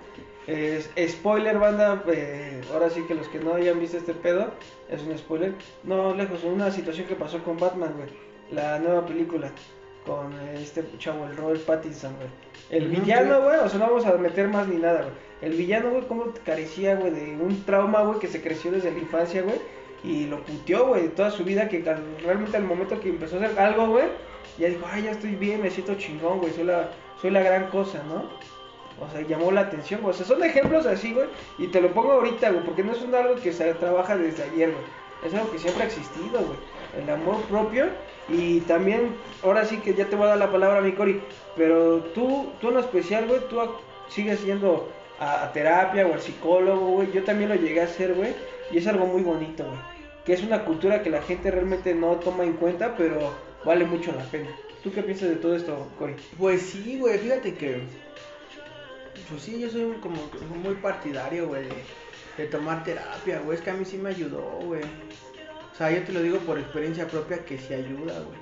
Es- 0.47 0.90
spoiler, 1.09 1.59
banda, 1.59 2.02
eh, 2.09 2.61
ahora 2.73 2.90
sí 2.90 3.02
que 3.09 3.14
los 3.14 3.29
que 3.29 3.38
no 3.40 3.55
hayan 3.55 3.79
visto 3.81 3.97
este 3.97 4.14
pedo, 4.14 4.50
es 4.88 5.02
un 5.02 5.17
spoiler. 5.19 5.52
No, 5.85 6.14
lejos, 6.14 6.43
una 6.45 6.71
situación 6.71 7.07
que 7.07 7.14
pasó 7.14 7.43
con 7.43 7.57
Batman, 7.59 7.93
güey. 7.97 8.30
La 8.52 8.78
nueva 8.78 9.07
película 9.07 9.50
con 10.07 10.33
este 10.57 10.85
chavo, 10.99 11.25
el 11.26 11.37
Robert 11.37 11.61
Pattinson, 11.62 12.14
güey. 12.16 12.28
El 12.71 12.88
villano, 12.88 13.42
güey, 13.42 13.59
o 13.59 13.69
sea, 13.69 13.78
no 13.78 13.87
vamos 13.87 14.07
a 14.07 14.12
meter 14.14 14.49
más 14.49 14.66
ni 14.69 14.76
nada, 14.76 15.02
güey. 15.02 15.14
El 15.42 15.52
villano, 15.57 15.90
güey, 15.90 16.07
cómo 16.07 16.26
carecía, 16.45 16.95
güey, 16.97 17.11
de 17.12 17.37
un 17.37 17.64
trauma, 17.64 18.02
güey, 18.02 18.19
que 18.19 18.28
se 18.28 18.42
creció 18.42 18.71
desde 18.73 18.90
la 18.90 18.99
infancia, 18.99 19.42
güey. 19.42 19.57
Y 20.02 20.26
lo 20.26 20.42
puteó, 20.45 20.87
güey, 20.88 21.09
toda 21.09 21.30
su 21.30 21.45
vida, 21.45 21.69
que 21.69 21.78
al- 21.88 22.02
realmente 22.23 22.57
al 22.57 22.64
momento 22.64 22.99
que 23.00 23.09
empezó 23.11 23.37
a 23.37 23.45
hacer 23.45 23.59
algo, 23.59 23.88
güey, 23.88 24.07
ya 24.59 24.69
dijo, 24.69 24.87
ay, 24.90 25.02
ya 25.04 25.11
estoy 25.12 25.35
bien, 25.37 25.62
me 25.62 25.71
siento 25.71 25.95
chingón, 25.95 26.38
güey, 26.38 26.52
soy 26.52 26.64
la, 26.64 26.88
soy 27.21 27.30
la 27.30 27.42
gran 27.42 27.66
cosa, 27.71 28.02
¿no? 28.09 28.25
O 29.04 29.11
sea, 29.11 29.21
llamó 29.23 29.50
la 29.50 29.62
atención, 29.62 30.00
güey. 30.02 30.14
O 30.14 30.16
sea, 30.16 30.26
son 30.26 30.42
ejemplos 30.42 30.87
así, 30.87 31.12
güey. 31.14 31.26
Y 31.59 31.69
te 31.69 31.80
lo 31.80 31.92
pongo 31.92 32.12
ahorita, 32.12 32.50
güey, 32.50 32.64
porque 32.64 32.83
no 32.83 32.92
es 32.92 33.00
un 33.02 33.14
algo 33.14 33.35
que 33.37 33.52
se 33.52 33.73
trabaja 33.75 34.16
desde 34.16 34.42
ayer, 34.45 34.71
güey. 34.71 34.85
Es 35.25 35.35
algo 35.35 35.50
que 35.52 35.59
siempre 35.59 35.85
ha 35.85 35.87
existido, 35.87 36.38
güey. 36.40 36.59
El 36.97 37.09
amor 37.11 37.42
propio. 37.42 37.87
Y 38.28 38.61
también, 38.61 39.16
ahora 39.42 39.64
sí 39.64 39.78
que 39.78 39.94
ya 39.94 40.06
te 40.06 40.16
voy 40.16 40.26
a 40.26 40.30
dar 40.30 40.38
la 40.38 40.52
palabra, 40.52 40.80
mi 40.80 40.92
Cori. 40.92 41.20
Pero 41.56 41.99
tú, 42.14 42.52
tú 42.61 42.70
en 42.70 42.78
especial, 42.78 43.26
güey, 43.26 43.40
tú 43.49 43.59
sigues 44.09 44.44
yendo 44.44 44.88
a, 45.18 45.50
terapia 45.52 46.06
o 46.06 46.14
al 46.14 46.20
psicólogo, 46.20 46.87
güey. 46.87 47.12
Yo 47.12 47.25
también 47.25 47.50
lo 47.50 47.56
llegué 47.56 47.80
a 47.80 47.85
hacer, 47.85 48.14
güey. 48.14 48.35
Y 48.70 48.78
es 48.78 48.87
algo 48.87 49.06
muy 49.06 49.23
bonito, 49.23 49.64
güey. 49.64 49.78
que 50.25 50.32
es 50.32 50.42
una 50.42 50.64
cultura 50.64 51.02
que 51.02 51.11
la 51.11 51.23
gente 51.23 51.50
realmente 51.50 51.94
no 51.94 52.16
toma 52.16 52.44
en 52.44 52.54
cuenta, 52.54 52.94
pero 52.97 53.35
vale 53.64 53.85
mucho 53.85 54.12
la 54.12 54.25
pena. 54.25 54.50
¿Tú 54.82 54.92
qué 54.92 55.02
piensas 55.02 55.28
de 55.28 55.37
todo 55.37 55.56
esto, 55.56 55.88
Cory? 55.99 56.14
Pues 56.38 56.62
sí, 56.62 56.99
güey, 56.99 57.18
fíjate 57.18 57.54
que. 57.54 57.82
Pues 59.28 59.42
sí, 59.42 59.61
yo 59.61 59.68
soy 59.68 59.92
como 60.00 60.16
muy 60.62 60.75
partidario, 60.76 61.49
güey, 61.49 61.64
de, 61.64 61.75
de 62.38 62.47
tomar 62.47 62.82
terapia, 62.85 63.40
güey. 63.40 63.59
Es 63.59 63.62
que 63.62 63.70
a 63.70 63.75
mí 63.75 63.85
sí 63.85 63.99
me 63.99 64.11
ayudó, 64.11 64.42
güey. 64.62 64.82
O 65.81 65.83
sea, 65.83 65.99
yo 65.99 66.03
te 66.03 66.13
lo 66.13 66.21
digo 66.21 66.37
por 66.41 66.59
experiencia 66.59 67.09
propia 67.09 67.39
que 67.39 67.57
sí 67.57 67.73
ayuda, 67.73 68.13
güey. 68.13 68.39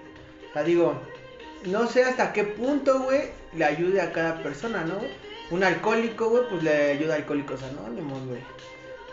O 0.51 0.53
sea, 0.53 0.65
digo, 0.65 1.01
no 1.67 1.87
sé 1.87 2.03
hasta 2.03 2.33
qué 2.33 2.43
punto, 2.43 2.99
güey, 3.03 3.29
le 3.55 3.65
ayude 3.65 4.01
a 4.01 4.11
cada 4.11 4.43
persona, 4.43 4.83
¿no? 4.85 4.99
Un 5.53 5.63
alcohólico, 5.63 6.31
güey, 6.31 6.43
pues 6.51 6.65
le 6.65 6.91
ayuda 6.91 7.15
a 7.15 7.17
alcohólicos 7.19 7.63
anónimos, 7.63 8.27
güey. 8.27 8.41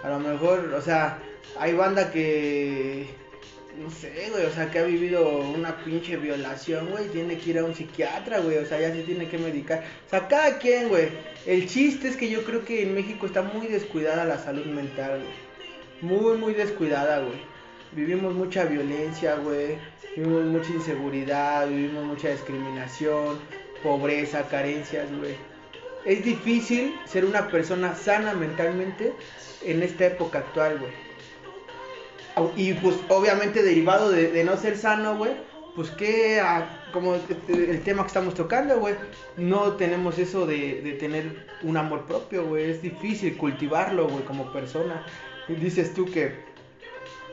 A 0.01 0.09
lo 0.09 0.19
mejor, 0.19 0.73
o 0.73 0.81
sea, 0.81 1.19
hay 1.59 1.75
banda 1.75 2.11
que 2.11 3.09
no 3.77 3.91
sé, 3.91 4.29
güey, 4.31 4.47
o 4.47 4.51
sea, 4.51 4.71
que 4.71 4.79
ha 4.79 4.85
vivido 4.85 5.37
una 5.41 5.77
pinche 5.83 6.17
violación, 6.17 6.89
güey, 6.89 7.09
tiene 7.09 7.37
que 7.37 7.51
ir 7.51 7.59
a 7.59 7.63
un 7.63 7.75
psiquiatra, 7.75 8.39
güey, 8.39 8.57
o 8.57 8.65
sea, 8.65 8.81
ya 8.81 8.91
se 8.91 9.03
tiene 9.03 9.29
que 9.29 9.37
medicar. 9.37 9.83
O 10.07 10.09
sea, 10.09 10.27
cada 10.27 10.57
quien, 10.57 10.89
güey. 10.89 11.09
El 11.45 11.67
chiste 11.67 12.07
es 12.07 12.17
que 12.17 12.27
yo 12.27 12.43
creo 12.43 12.65
que 12.65 12.81
en 12.81 12.95
México 12.95 13.27
está 13.27 13.43
muy 13.43 13.67
descuidada 13.67 14.25
la 14.25 14.39
salud 14.39 14.65
mental, 14.65 15.21
güey. 15.21 15.45
Muy, 16.01 16.37
muy 16.39 16.55
descuidada, 16.55 17.19
güey. 17.19 17.54
Vivimos 17.95 18.33
mucha 18.33 18.65
violencia, 18.65 19.35
güey. 19.35 19.77
Vivimos 20.15 20.43
mucha 20.45 20.71
inseguridad, 20.71 21.67
vivimos 21.67 22.03
mucha 22.03 22.29
discriminación, 22.29 23.39
pobreza, 23.83 24.47
carencias, 24.49 25.07
güey. 25.17 25.35
Es 26.05 26.23
difícil 26.23 26.93
ser 27.05 27.25
una 27.25 27.47
persona 27.47 27.95
sana 27.95 28.33
mentalmente 28.33 29.13
en 29.63 29.81
esta 29.81 30.07
época 30.07 30.39
actual, 30.39 30.79
güey. 30.79 31.05
Y 32.57 32.73
pues 32.73 32.97
obviamente 33.07 33.63
derivado 33.63 34.11
de, 34.11 34.43
no 34.43 34.57
ser 34.57 34.77
sano, 34.77 35.17
güey, 35.17 35.31
pues 35.73 35.89
que 35.91 36.41
como 36.91 37.15
el 37.47 37.81
tema 37.83 38.03
que 38.03 38.07
estamos 38.07 38.35
tocando, 38.35 38.77
güey, 38.79 38.95
no 39.37 39.73
tenemos 39.73 40.19
eso 40.19 40.45
de, 40.45 40.81
de 40.81 40.93
tener 40.93 41.47
un 41.63 41.77
amor 41.77 42.05
propio, 42.05 42.45
güey, 42.45 42.71
es 42.71 42.81
difícil 42.81 43.37
cultivarlo, 43.37 44.09
güey, 44.09 44.23
como 44.25 44.51
persona. 44.51 45.05
dices 45.47 45.93
tú 45.93 46.05
que, 46.05 46.33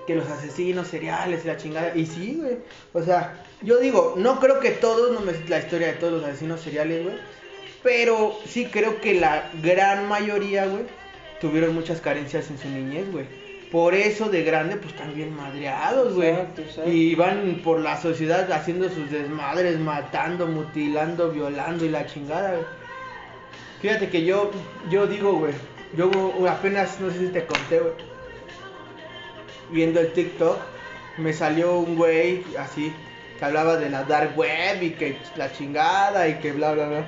que 0.06 0.14
los 0.14 0.28
asesinos 0.28 0.88
seriales 0.88 1.44
y 1.44 1.48
la 1.48 1.56
chingada, 1.56 1.92
y 1.94 2.06
sí, 2.06 2.38
güey, 2.40 2.58
o 2.92 3.02
sea, 3.02 3.44
yo 3.62 3.78
digo, 3.78 4.14
no 4.16 4.40
creo 4.40 4.60
que 4.60 4.70
todos, 4.70 5.12
no 5.12 5.20
me 5.20 5.32
la 5.48 5.58
historia 5.58 5.88
de 5.88 5.92
todos 5.94 6.14
los 6.14 6.24
asesinos 6.24 6.60
seriales, 6.60 7.04
güey, 7.04 7.16
pero 7.82 8.38
sí 8.46 8.66
creo 8.66 9.00
que 9.00 9.14
la 9.14 9.50
gran 9.62 10.08
mayoría, 10.08 10.66
güey, 10.66 10.84
tuvieron 11.40 11.74
muchas 11.74 12.00
carencias 12.00 12.50
en 12.50 12.58
su 12.58 12.68
niñez, 12.68 13.10
güey. 13.10 13.26
Por 13.72 13.94
eso 13.94 14.28
de 14.28 14.44
grande, 14.44 14.76
pues 14.76 14.92
están 14.92 15.14
bien 15.14 15.34
madreados, 15.34 16.14
güey. 16.14 16.34
Y 16.86 17.14
van 17.14 17.62
por 17.64 17.80
la 17.80 18.00
sociedad 18.00 18.50
haciendo 18.52 18.88
sus 18.90 19.10
desmadres, 19.10 19.78
matando, 19.80 20.46
mutilando, 20.46 21.30
violando 21.30 21.84
y 21.84 21.88
la 21.88 22.06
chingada, 22.06 22.50
güey. 22.50 22.66
Fíjate 23.80 24.10
que 24.10 24.24
yo, 24.24 24.50
yo 24.90 25.06
digo, 25.06 25.32
güey, 25.32 25.54
yo 25.96 26.10
apenas, 26.48 27.00
no 27.00 27.10
sé 27.10 27.18
si 27.18 27.26
te 27.28 27.46
conté, 27.46 27.80
güey, 27.80 27.94
viendo 29.72 30.00
el 30.00 30.12
TikTok, 30.12 30.58
me 31.18 31.32
salió 31.32 31.78
un 31.78 31.96
güey 31.96 32.44
así, 32.58 32.92
que 33.38 33.44
hablaba 33.44 33.76
de 33.76 33.90
la 33.90 34.04
dark 34.04 34.36
web 34.36 34.82
y 34.82 34.90
que 34.90 35.16
la 35.36 35.52
chingada 35.52 36.28
y 36.28 36.34
que 36.38 36.52
bla, 36.52 36.72
bla, 36.72 36.88
bla. 36.88 37.06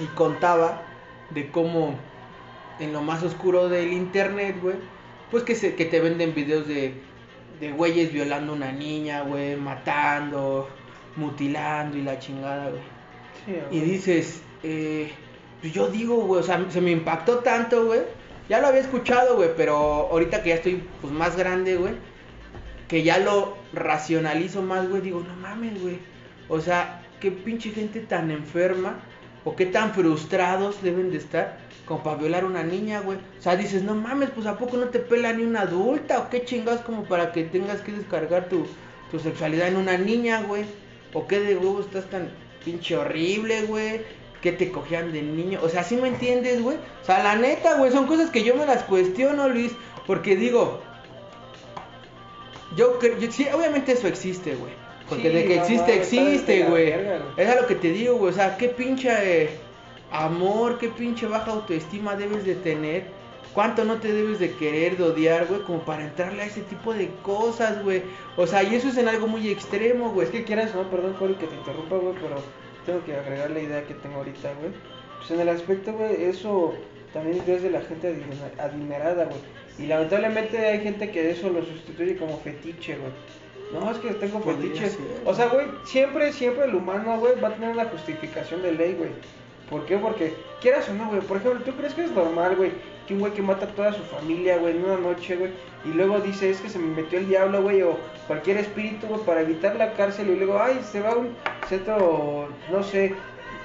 Y 0.00 0.06
contaba 0.14 0.82
de 1.30 1.50
cómo 1.50 1.96
en 2.80 2.92
lo 2.92 3.02
más 3.02 3.22
oscuro 3.22 3.68
del 3.68 3.92
internet, 3.92 4.56
güey, 4.60 4.76
pues 5.30 5.42
que, 5.42 5.54
se, 5.54 5.74
que 5.74 5.84
te 5.84 6.00
venden 6.00 6.34
videos 6.34 6.66
de, 6.66 6.94
de 7.60 7.72
güeyes 7.72 8.12
violando 8.12 8.52
a 8.52 8.56
una 8.56 8.72
niña, 8.72 9.22
güey, 9.22 9.56
matando, 9.56 10.68
mutilando 11.16 11.96
y 11.96 12.02
la 12.02 12.18
chingada, 12.18 12.70
güey. 12.70 12.82
y 13.70 13.80
dices, 13.80 14.42
eh, 14.62 15.10
pues 15.60 15.72
yo 15.72 15.88
digo, 15.88 16.16
güey, 16.16 16.40
o 16.40 16.44
sea, 16.44 16.64
se 16.70 16.80
me 16.80 16.90
impactó 16.90 17.38
tanto, 17.38 17.86
güey. 17.86 18.00
Ya 18.48 18.60
lo 18.60 18.68
había 18.68 18.80
escuchado, 18.80 19.36
güey, 19.36 19.50
pero 19.56 19.76
ahorita 20.10 20.42
que 20.42 20.50
ya 20.50 20.54
estoy 20.56 20.82
pues 21.00 21.12
más 21.12 21.36
grande, 21.36 21.76
güey, 21.76 21.94
que 22.88 23.02
ya 23.02 23.18
lo 23.18 23.56
racionalizo 23.72 24.62
más, 24.62 24.88
güey, 24.88 25.02
digo, 25.02 25.20
no 25.20 25.36
mames, 25.36 25.80
güey. 25.82 25.98
O 26.48 26.60
sea, 26.60 27.02
qué 27.20 27.30
pinche 27.30 27.70
gente 27.70 28.00
tan 28.00 28.30
enferma 28.30 29.00
o 29.44 29.54
qué 29.54 29.66
tan 29.66 29.92
frustrados 29.92 30.82
deben 30.82 31.10
de 31.10 31.18
estar 31.18 31.58
como 31.84 32.02
para 32.02 32.16
violar 32.16 32.44
a 32.44 32.46
una 32.46 32.62
niña, 32.62 33.00
güey. 33.00 33.18
O 33.38 33.42
sea, 33.42 33.56
dices, 33.56 33.82
no 33.82 33.94
mames, 33.94 34.30
pues 34.30 34.46
a 34.46 34.58
poco 34.58 34.76
no 34.76 34.86
te 34.88 34.98
pela 34.98 35.32
ni 35.32 35.42
una 35.42 35.62
adulta 35.62 36.18
o 36.18 36.30
qué 36.30 36.44
chingados 36.44 36.80
como 36.82 37.04
para 37.04 37.32
que 37.32 37.44
tengas 37.44 37.80
que 37.80 37.92
descargar 37.92 38.48
tu, 38.48 38.66
tu 39.10 39.18
sexualidad 39.18 39.68
en 39.68 39.76
una 39.76 39.96
niña, 39.98 40.42
güey. 40.42 40.64
O 41.14 41.26
qué 41.26 41.40
de 41.40 41.56
huevo 41.56 41.80
estás 41.80 42.04
tan 42.10 42.30
pinche 42.64 42.96
horrible, 42.96 43.62
güey. 43.62 44.02
Que 44.42 44.52
te 44.52 44.70
cogían 44.70 45.12
de 45.12 45.22
niño. 45.22 45.60
O 45.62 45.68
sea, 45.68 45.82
¿sí 45.82 45.96
me 45.96 46.08
entiendes, 46.08 46.62
güey? 46.62 46.76
O 47.02 47.04
sea, 47.04 47.22
la 47.22 47.36
neta, 47.36 47.76
güey, 47.76 47.90
son 47.90 48.06
cosas 48.06 48.30
que 48.30 48.44
yo 48.44 48.54
me 48.54 48.66
las 48.66 48.84
cuestiono, 48.84 49.48
Luis. 49.48 49.72
Porque 50.06 50.36
digo, 50.36 50.80
yo 52.76 52.98
creo, 52.98 53.16
sí, 53.30 53.46
obviamente 53.52 53.92
eso 53.92 54.06
existe, 54.06 54.54
güey. 54.54 54.72
Porque 55.08 55.30
de 55.30 55.44
que 55.46 55.56
existe, 55.56 55.94
existe, 55.94 56.64
güey. 56.64 56.92
Es 57.36 57.48
a 57.48 57.60
lo 57.60 57.66
que 57.66 57.74
te 57.74 57.90
digo, 57.90 58.16
güey. 58.16 58.32
O 58.32 58.34
sea, 58.36 58.56
qué 58.56 58.68
pinche... 58.68 59.10
Eh, 59.42 59.50
amor, 60.10 60.78
qué 60.78 60.88
pinche 60.88 61.26
baja 61.26 61.52
autoestima 61.52 62.16
debes 62.16 62.44
de 62.44 62.54
tener. 62.54 63.04
¿Cuánto 63.54 63.84
no 63.84 63.96
te 63.96 64.12
debes 64.12 64.38
de 64.38 64.52
querer, 64.52 64.96
de 64.96 65.04
odiar, 65.04 65.46
güey? 65.46 65.62
Como 65.62 65.80
para 65.80 66.04
entrarle 66.04 66.42
a 66.42 66.46
ese 66.46 66.60
tipo 66.62 66.94
de 66.94 67.10
cosas, 67.22 67.82
güey. 67.82 68.02
O 68.36 68.46
sea, 68.46 68.62
y 68.62 68.74
eso 68.74 68.88
es 68.88 68.98
en 68.98 69.08
algo 69.08 69.26
muy 69.26 69.48
extremo, 69.48 70.10
güey. 70.10 70.26
Es 70.26 70.32
que 70.32 70.44
quieras, 70.44 70.74
no, 70.74 70.88
perdón, 70.90 71.14
Cory, 71.14 71.34
que 71.34 71.46
te 71.46 71.56
interrumpa, 71.56 71.96
güey, 71.96 72.14
pero 72.14 72.36
tengo 72.88 73.04
que 73.04 73.14
agregar 73.14 73.50
la 73.50 73.60
idea 73.60 73.84
que 73.84 73.92
tengo 73.92 74.16
ahorita, 74.16 74.50
güey. 74.60 74.72
Pues 75.18 75.30
en 75.30 75.40
el 75.40 75.50
aspecto, 75.50 75.92
güey, 75.92 76.24
eso 76.24 76.72
también 77.12 77.42
es 77.46 77.62
de 77.62 77.70
la 77.70 77.82
gente 77.82 78.16
adinerada, 78.58 79.26
güey. 79.26 79.40
Y 79.78 79.86
lamentablemente 79.86 80.56
hay 80.66 80.80
gente 80.80 81.10
que 81.10 81.30
eso 81.30 81.50
lo 81.50 81.62
sustituye 81.62 82.16
como 82.16 82.38
fetiche, 82.38 82.96
güey. 82.96 83.12
No, 83.74 83.90
es 83.90 83.98
que 83.98 84.14
tengo 84.14 84.40
fetiches. 84.40 84.96
O 85.26 85.34
sea, 85.34 85.48
güey, 85.48 85.66
siempre, 85.84 86.32
siempre 86.32 86.64
el 86.64 86.74
humano, 86.74 87.20
güey, 87.20 87.38
va 87.38 87.48
a 87.48 87.54
tener 87.54 87.68
una 87.68 87.84
justificación 87.84 88.62
de 88.62 88.72
ley, 88.72 88.94
güey. 88.94 89.10
¿Por 89.70 89.84
qué? 89.84 89.98
Porque 89.98 90.34
quieras 90.60 90.88
o 90.88 90.94
no, 90.94 91.08
güey. 91.08 91.20
Por 91.20 91.36
ejemplo, 91.36 91.60
¿tú 91.64 91.72
crees 91.76 91.94
que 91.94 92.04
es 92.04 92.10
normal, 92.10 92.56
güey? 92.56 92.72
Que 93.06 93.14
un 93.14 93.20
güey 93.20 93.32
que 93.32 93.42
mata 93.42 93.66
a 93.66 93.68
toda 93.68 93.92
su 93.92 94.02
familia, 94.02 94.56
güey, 94.56 94.76
en 94.76 94.84
una 94.84 94.96
noche, 94.96 95.36
güey. 95.36 95.50
Y 95.84 95.88
luego 95.88 96.20
dice, 96.20 96.50
es 96.50 96.60
que 96.60 96.68
se 96.68 96.78
me 96.78 96.94
metió 96.94 97.18
el 97.18 97.28
diablo, 97.28 97.62
güey. 97.62 97.82
O 97.82 97.98
cualquier 98.26 98.56
espíritu, 98.58 99.06
güey, 99.06 99.20
para 99.22 99.42
evitar 99.42 99.76
la 99.76 99.92
cárcel. 99.92 100.30
Y 100.30 100.36
luego, 100.36 100.60
ay, 100.60 100.80
se 100.90 101.00
va 101.00 101.10
a 101.10 101.16
un 101.16 101.34
centro, 101.68 102.48
no 102.70 102.82
sé, 102.82 103.14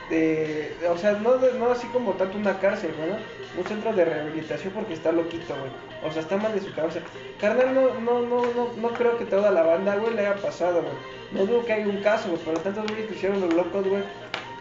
de, 0.10 0.76
o 0.90 0.98
sea, 0.98 1.14
no, 1.14 1.38
no 1.38 1.72
así 1.72 1.88
como 1.88 2.12
tanto 2.14 2.38
una 2.38 2.60
cárcel, 2.60 2.94
güey. 2.98 3.12
Un 3.58 3.66
centro 3.66 3.94
de 3.94 4.04
rehabilitación 4.04 4.74
porque 4.74 4.94
está 4.94 5.12
loquito, 5.12 5.56
güey. 5.56 5.72
O 6.04 6.12
sea, 6.12 6.22
está 6.22 6.38
mal 6.38 6.54
de 6.54 6.60
su 6.60 6.74
cabeza. 6.74 7.00
Carnal, 7.40 7.74
no, 7.74 7.94
no, 8.00 8.22
no, 8.22 8.42
no, 8.54 8.74
no 8.76 8.90
creo 8.90 9.18
que 9.18 9.26
toda 9.26 9.52
la 9.52 9.64
banda, 9.64 9.96
güey, 9.96 10.14
le 10.16 10.26
haya 10.26 10.36
pasado, 10.36 10.82
güey. 10.82 10.94
No 11.32 11.46
dudo 11.46 11.66
que 11.66 11.74
haya 11.74 11.88
un 11.88 12.02
caso, 12.02 12.30
güey. 12.30 12.42
Pero 12.44 12.60
tantos 12.60 12.88
güeyes 12.88 13.08
que 13.08 13.16
hicieron 13.16 13.42
los 13.42 13.54
locos, 13.54 13.88
güey 13.88 14.04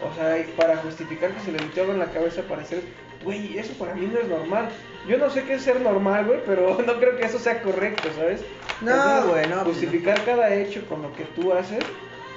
o 0.05 0.15
sea, 0.15 0.45
para 0.57 0.77
justificar 0.77 1.31
que 1.31 1.39
se 1.41 1.51
le 1.51 1.59
metió 1.59 1.83
algo 1.83 1.93
en 1.93 1.99
la 1.99 2.11
cabeza 2.11 2.41
para 2.43 2.61
decir, 2.61 2.83
güey, 3.23 3.57
eso 3.57 3.73
para 3.73 3.95
mí 3.95 4.09
no 4.11 4.19
es 4.19 4.27
normal. 4.27 4.69
Yo 5.07 5.17
no 5.17 5.29
sé 5.29 5.43
qué 5.43 5.55
es 5.55 5.61
ser 5.61 5.81
normal, 5.81 6.25
güey, 6.25 6.39
pero 6.45 6.77
no 6.85 6.99
creo 6.99 7.17
que 7.17 7.25
eso 7.25 7.39
sea 7.39 7.61
correcto, 7.61 8.09
¿sabes? 8.15 8.43
No, 8.81 9.27
güey, 9.27 9.47
no. 9.47 9.63
Justificar 9.65 10.23
cada 10.25 10.53
hecho 10.53 10.85
con 10.87 11.01
lo 11.01 11.13
que 11.13 11.23
tú 11.23 11.53
haces. 11.53 11.83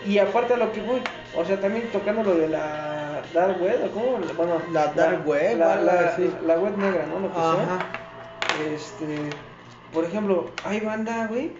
Y 0.06 0.18
aparte 0.18 0.54
a 0.54 0.56
lo 0.56 0.72
que 0.72 0.80
voy, 0.82 1.00
o 1.34 1.44
sea, 1.44 1.60
también 1.60 1.88
tocando 1.90 2.22
lo 2.22 2.36
de 2.36 2.48
la 2.48 3.22
dark 3.34 3.60
web, 3.60 3.84
¿o 3.84 3.90
cómo? 3.90 4.18
Bueno, 4.36 4.62
la 4.72 4.86
dark 4.92 5.26
web, 5.26 5.58
la, 5.58 5.76
la, 5.76 6.58
web 6.58 6.76
negra, 6.78 7.06
¿no? 7.06 7.18
Lo 7.18 7.32
que 7.32 7.38
Ajá. 7.38 7.78
Este, 8.72 9.30
por 9.92 10.04
ejemplo, 10.04 10.50
hay 10.64 10.80
banda, 10.80 11.26
güey, 11.26 11.50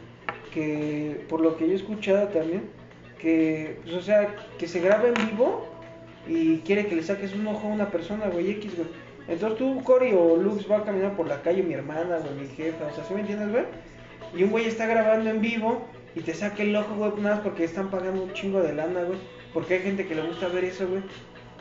que 0.53 1.25
por 1.29 1.41
lo 1.41 1.57
que 1.57 1.67
yo 1.67 1.73
he 1.73 1.77
escuchado 1.77 2.29
también, 2.29 2.71
que, 3.19 3.81
pues, 3.83 3.97
o 3.97 4.03
sea, 4.03 4.35
que 4.59 4.69
se 4.69 4.81
graba 4.81 5.09
en 5.09 5.15
vivo 5.15 5.67
y 6.29 6.59
quiere 6.59 6.87
que 6.87 6.97
le 6.97 7.03
saques 7.03 7.35
un 7.35 7.47
ojo 7.47 7.69
a 7.69 7.71
una 7.71 7.91
persona, 7.91 8.27
güey, 8.29 8.51
X, 8.53 8.77
güey. 8.77 8.89
Entonces 9.29 9.59
tú, 9.59 9.83
Cory 9.83 10.13
o 10.13 10.37
Lux 10.37 10.71
va 10.71 10.85
caminando 10.85 11.17
por 11.17 11.27
la 11.27 11.43
calle, 11.43 11.63
mi 11.63 11.75
hermana, 11.75 12.19
güey, 12.19 12.35
mi 12.35 12.49
jefa, 12.49 12.87
o 12.87 12.95
sea, 12.95 13.05
¿sí 13.05 13.15
me 13.15 13.21
entiendes, 13.21 13.51
güey? 13.51 13.65
Y 14.35 14.45
un 14.45 14.51
güey 14.51 14.67
está 14.67 14.87
grabando 14.87 15.31
en 15.31 15.41
vivo 15.41 15.87
y 16.15 16.21
te 16.21 16.35
saca 16.35 16.63
el 16.63 16.75
ojo, 16.77 16.95
güey, 16.95 17.13
nada 17.23 17.37
más 17.37 17.45
porque 17.45 17.65
están 17.65 17.91
pagando 17.91 18.23
un 18.23 18.33
chingo 18.33 18.61
de 18.61 18.73
lana, 18.73 19.03
güey. 19.03 19.19
Porque 19.53 19.75
hay 19.75 19.83
gente 19.83 20.07
que 20.07 20.15
le 20.15 20.23
gusta 20.23 20.49
ver 20.49 20.65
eso, 20.65 20.87
güey. 20.87 21.03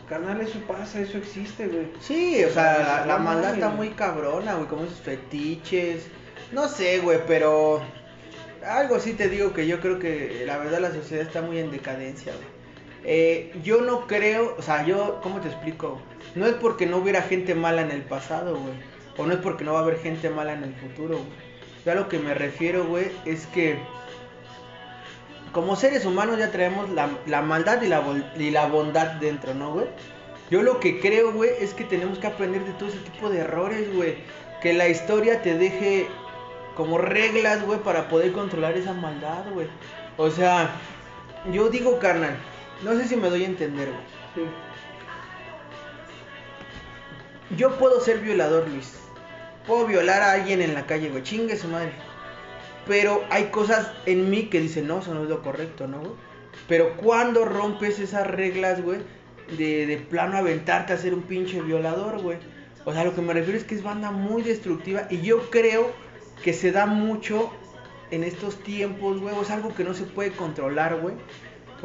Carnal, 0.10 0.40
eso 0.42 0.60
pasa, 0.68 1.00
eso 1.00 1.18
existe, 1.18 1.68
güey. 1.68 1.88
Sí, 2.00 2.44
o 2.44 2.50
sea, 2.50 3.06
la, 3.08 3.18
maldad 3.18 3.56
está 3.56 3.70
muy 3.70 3.90
cabrona, 3.90 4.56
güey, 4.56 4.68
como 4.68 4.84
esos 4.84 5.00
fetiches. 5.00 6.08
No 6.52 6.68
sé, 6.68 7.00
güey, 7.00 7.20
pero 7.26 7.82
algo 8.64 9.00
sí 9.00 9.14
te 9.14 9.30
digo 9.30 9.54
que 9.54 9.66
yo 9.68 9.80
creo 9.80 10.00
que 10.00 10.44
la 10.46 10.58
verdad 10.58 10.80
la 10.80 10.92
sociedad 10.92 11.26
está 11.26 11.42
muy 11.42 11.58
en 11.58 11.72
decadencia, 11.72 12.34
güey. 12.34 12.55
Eh, 13.08 13.54
yo 13.64 13.82
no 13.82 14.08
creo, 14.08 14.56
o 14.58 14.62
sea, 14.64 14.84
yo, 14.84 15.20
¿cómo 15.22 15.40
te 15.40 15.48
explico? 15.48 16.02
No 16.34 16.48
es 16.48 16.54
porque 16.54 16.88
no 16.88 16.98
hubiera 16.98 17.22
gente 17.22 17.54
mala 17.54 17.82
en 17.82 17.92
el 17.92 18.02
pasado, 18.02 18.58
güey. 18.58 18.74
O 19.18 19.28
no 19.28 19.34
es 19.34 19.40
porque 19.40 19.64
no 19.64 19.74
va 19.74 19.80
a 19.80 19.82
haber 19.84 20.00
gente 20.00 20.30
mala 20.32 20.54
en 20.54 20.64
el 20.64 20.74
futuro, 20.74 21.18
güey. 21.18 21.46
Yo 21.86 21.94
lo 21.94 22.10
que 22.10 22.18
me 22.18 22.34
refiero, 22.34 22.86
güey, 22.86 23.12
es 23.26 23.46
que 23.48 23.78
como 25.52 25.76
seres 25.76 26.04
humanos 26.04 26.40
ya 26.40 26.52
traemos 26.52 26.90
la, 26.90 27.42
maldad 27.44 27.82
y 27.84 27.88
la, 27.88 28.04
y 28.38 28.50
la 28.50 28.66
bondad 28.66 29.14
dentro, 29.22 29.54
¿no, 29.54 29.72
güey? 29.74 29.86
Yo 30.50 30.64
lo 30.64 30.80
que 30.80 31.00
creo, 31.00 31.32
güey, 31.32 31.52
es 31.60 31.76
que 31.76 31.84
tenemos 31.84 32.18
que 32.18 32.28
aprender 32.28 32.66
de 32.66 32.74
todo 32.74 32.90
ese 32.90 32.98
tipo 32.98 33.30
de 33.30 33.40
errores, 33.40 33.94
güey. 33.94 34.16
Que 34.64 34.74
la 34.74 34.90
historia 34.90 35.44
te 35.44 35.56
deje 35.56 36.08
como 36.76 36.98
reglas, 36.98 37.64
güey, 37.64 37.80
para 37.80 38.10
poder 38.10 38.32
controlar 38.32 38.76
esa 38.76 38.94
maldad, 38.94 39.46
güey. 39.54 39.68
O 40.18 40.32
sea, 40.32 40.72
yo 41.52 41.70
digo, 41.70 42.00
carnal, 42.00 42.36
no 42.84 42.94
sé 42.96 43.08
si 43.08 43.16
me 43.16 43.30
doy 43.30 43.44
a 43.44 43.48
entender, 43.48 43.90
güey. 43.90 44.04
Sí. 44.36 44.42
Yo 47.56 47.78
puedo 47.78 48.02
ser 48.02 48.20
violador, 48.20 48.68
Luis. 48.68 48.94
Puedo 49.68 49.86
violar 49.88 50.22
a 50.22 50.34
alguien 50.34 50.62
en 50.62 50.74
la 50.74 50.86
calle, 50.86 51.10
güey. 51.10 51.24
Chingue 51.24 51.58
su 51.58 51.68
madre. 51.68 51.94
Pero 52.88 53.24
hay 53.30 53.46
cosas 53.46 53.92
en 54.06 54.30
mí 54.30 54.44
que 54.44 54.60
dicen, 54.60 54.88
no, 54.88 55.00
eso 55.00 55.14
no 55.14 55.24
es 55.24 55.30
lo 55.30 55.42
correcto, 55.42 55.88
¿no, 55.88 56.00
güey? 56.00 56.14
Pero 56.68 56.98
cuando 56.98 57.46
rompes 57.46 58.00
esas 58.00 58.28
reglas, 58.28 58.82
güey, 58.82 59.00
de, 59.58 59.86
de 59.86 59.98
plano 59.98 60.38
aventarte 60.38 60.94
a 60.94 60.98
ser 60.98 61.14
un 61.14 61.24
pinche 61.24 61.62
violador, 61.62 62.22
güey. 62.22 62.38
O 62.86 62.94
sea, 62.94 63.04
lo 63.04 63.16
que 63.16 63.22
me 63.22 63.34
refiero 63.34 63.58
es 63.58 63.64
que 63.64 63.76
es 63.76 63.84
banda 63.84 64.12
muy 64.12 64.44
destructiva 64.44 65.08
y 65.10 65.22
yo 65.22 65.50
creo 65.50 65.92
que 66.44 66.54
se 66.54 66.72
da 66.72 66.86
mucho 66.86 67.52
en 68.12 68.24
estos 68.24 68.60
tiempos, 68.60 69.20
güey. 69.20 69.36
Es 69.42 69.50
algo 69.50 69.74
que 69.74 69.84
no 69.84 69.94
se 69.94 70.04
puede 70.04 70.32
controlar, 70.32 71.00
güey. 71.00 71.16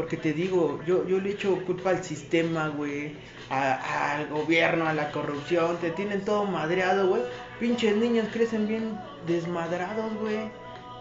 Porque 0.01 0.17
te 0.17 0.33
digo, 0.33 0.81
yo, 0.87 1.07
yo 1.07 1.19
le 1.21 1.31
echo 1.33 1.57
culpa 1.67 1.91
al 1.91 2.03
sistema, 2.03 2.69
güey. 2.69 3.13
Al 3.51 4.29
gobierno, 4.29 4.87
a 4.89 4.95
la 4.95 5.11
corrupción. 5.11 5.77
Te 5.77 5.91
tienen 5.91 6.25
todo 6.25 6.45
madreado, 6.47 7.09
güey. 7.09 7.21
Pinches 7.59 7.95
niños 7.97 8.27
crecen 8.33 8.67
bien 8.67 8.99
desmadrados, 9.27 10.11
güey. 10.23 10.39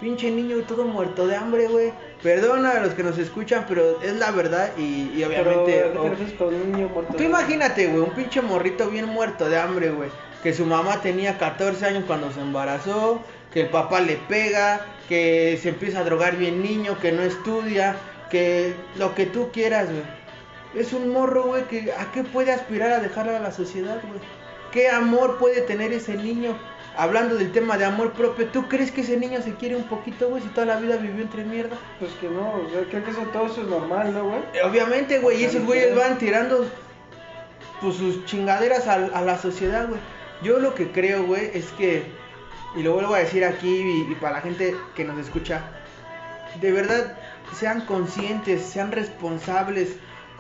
Pinche 0.02 0.32
niño 0.32 0.58
todo 0.68 0.84
muerto 0.84 1.28
de 1.28 1.36
hambre, 1.38 1.68
güey. 1.68 1.94
Perdona 2.22 2.72
a 2.72 2.80
los 2.82 2.94
que 2.94 3.04
nos 3.04 3.18
escuchan, 3.18 3.66
pero 3.70 4.02
es 4.02 4.14
la 4.18 4.32
verdad 4.32 4.72
y, 4.78 5.12
y 5.16 5.24
obviamente... 5.24 5.44
Pero, 5.44 5.62
¿a 5.62 5.66
qué 5.66 5.92
te 5.94 5.98
o- 6.00 6.10
refieres 6.10 6.34
con 6.36 6.54
un 6.56 6.72
niño 6.74 6.90
muerto? 6.90 7.14
Tú 7.16 7.24
imagínate, 7.24 7.88
güey, 7.88 8.02
un 8.04 8.12
pinche 8.12 8.42
morrito 8.42 8.90
bien 8.90 9.06
muerto 9.08 9.50
de 9.50 9.58
hambre, 9.58 9.92
güey. 9.92 10.10
Que 10.44 10.54
su 10.54 10.66
mamá 10.66 11.02
tenía 11.02 11.38
14 11.38 11.86
años 11.86 12.04
cuando 12.08 12.32
se 12.34 12.42
embarazó, 12.42 13.22
que 13.54 13.62
el 13.62 13.70
papá 13.70 14.02
le 14.02 14.16
pega, 14.28 14.86
que 15.08 15.58
se 15.62 15.70
empieza 15.70 16.00
a 16.00 16.04
drogar 16.04 16.36
bien 16.38 16.62
niño, 16.62 16.98
que 17.00 17.12
no 17.12 17.22
estudia, 17.22 17.96
que 18.30 18.76
lo 18.98 19.16
que 19.16 19.26
tú 19.26 19.50
quieras, 19.52 19.90
güey. 19.90 20.04
Es 20.76 20.94
un 20.94 21.10
morro, 21.10 21.44
güey, 21.44 21.64
que 21.64 21.92
a 21.92 22.12
qué 22.12 22.24
puede 22.24 22.52
aspirar 22.52 22.92
a 22.92 23.00
dejarle 23.00 23.36
a 23.36 23.40
la 23.40 23.52
sociedad, 23.52 24.00
güey. 24.08 24.20
¿Qué 24.72 24.90
amor 24.90 25.38
puede 25.40 25.62
tener 25.62 25.92
ese 25.94 26.16
niño? 26.16 26.56
Hablando 26.96 27.36
del 27.36 27.52
tema 27.52 27.78
de 27.78 27.86
amor 27.86 28.12
propio, 28.14 28.48
¿tú 28.48 28.68
crees 28.68 28.92
que 28.92 29.02
ese 29.02 29.18
niño 29.18 29.42
se 29.42 29.54
quiere 29.56 29.76
un 29.76 29.88
poquito, 29.88 30.28
güey, 30.28 30.44
si 30.44 30.50
toda 30.50 30.68
la 30.68 30.76
vida 30.78 30.98
vivió 30.98 31.22
entre 31.22 31.44
mierda? 31.44 31.78
Pues 31.98 32.12
que 32.20 32.28
no, 32.28 32.52
o 32.52 32.70
sea, 32.72 32.84
creo 32.90 33.04
que 33.04 33.12
eso, 33.12 33.22
todo 33.32 33.46
eso 33.48 33.62
es 33.62 33.68
normal, 33.68 34.14
¿no, 34.14 34.26
güey? 34.26 34.40
Eh, 34.54 34.64
Obviamente, 34.64 35.20
güey, 35.20 35.42
y 35.42 35.46
esos 35.46 35.66
güeyes 35.66 35.96
van 35.96 36.18
tirando 36.18 36.68
pues, 37.80 37.96
sus 37.96 38.26
chingaderas 38.26 38.88
a, 38.88 38.96
a 38.96 39.22
la 39.22 39.38
sociedad, 39.38 39.88
güey. 39.88 40.00
Yo 40.44 40.60
lo 40.60 40.76
que 40.76 40.92
creo, 40.92 41.24
güey, 41.24 41.52
es 41.54 41.66
que, 41.72 42.04
y 42.76 42.84
lo 42.84 42.94
vuelvo 42.94 43.14
a 43.16 43.20
decir 43.20 43.46
aquí 43.46 43.70
y, 43.70 44.12
y 44.12 44.16
para 44.16 44.38
la 44.38 44.42
gente 44.42 44.76
que 44.96 45.06
nos 45.06 45.18
escucha, 45.18 45.62
de 46.60 46.72
verdad, 46.72 47.18
sean 47.54 47.82
conscientes, 47.82 48.64
sean 48.64 48.92
responsables, 48.92 49.96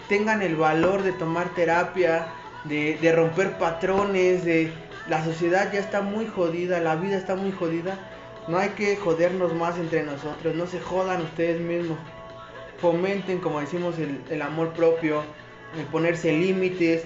tengan 0.07 0.41
el 0.41 0.55
valor 0.55 1.03
de 1.03 1.11
tomar 1.11 1.49
terapia, 1.55 2.27
de, 2.63 2.97
de 3.01 3.11
romper 3.11 3.57
patrones, 3.57 4.43
de 4.43 4.71
la 5.07 5.23
sociedad 5.23 5.71
ya 5.71 5.79
está 5.79 6.01
muy 6.01 6.27
jodida, 6.27 6.79
la 6.79 6.95
vida 6.95 7.17
está 7.17 7.35
muy 7.35 7.51
jodida. 7.51 7.97
No 8.47 8.57
hay 8.57 8.69
que 8.69 8.95
jodernos 8.95 9.53
más 9.53 9.77
entre 9.77 10.03
nosotros, 10.03 10.55
no 10.55 10.65
se 10.65 10.79
jodan 10.79 11.21
ustedes 11.21 11.59
mismos 11.59 11.97
fomenten, 12.79 13.39
como 13.39 13.59
decimos, 13.59 13.97
el, 13.99 14.21
el 14.29 14.41
amor 14.41 14.73
propio, 14.73 15.23
el 15.77 15.86
ponerse 15.86 16.31
límites, 16.31 17.03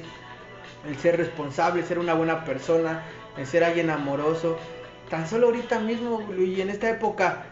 el 0.87 0.97
ser 0.97 1.17
responsable, 1.17 1.83
ser 1.83 1.99
una 1.99 2.13
buena 2.13 2.45
persona, 2.45 3.03
el 3.37 3.45
ser 3.45 3.63
alguien 3.63 3.89
amoroso. 3.89 4.57
Tan 5.09 5.27
solo 5.27 5.47
ahorita 5.47 5.79
mismo, 5.79 6.21
Luigi, 6.31 6.61
en 6.61 6.69
esta 6.69 6.89
época, 6.89 7.45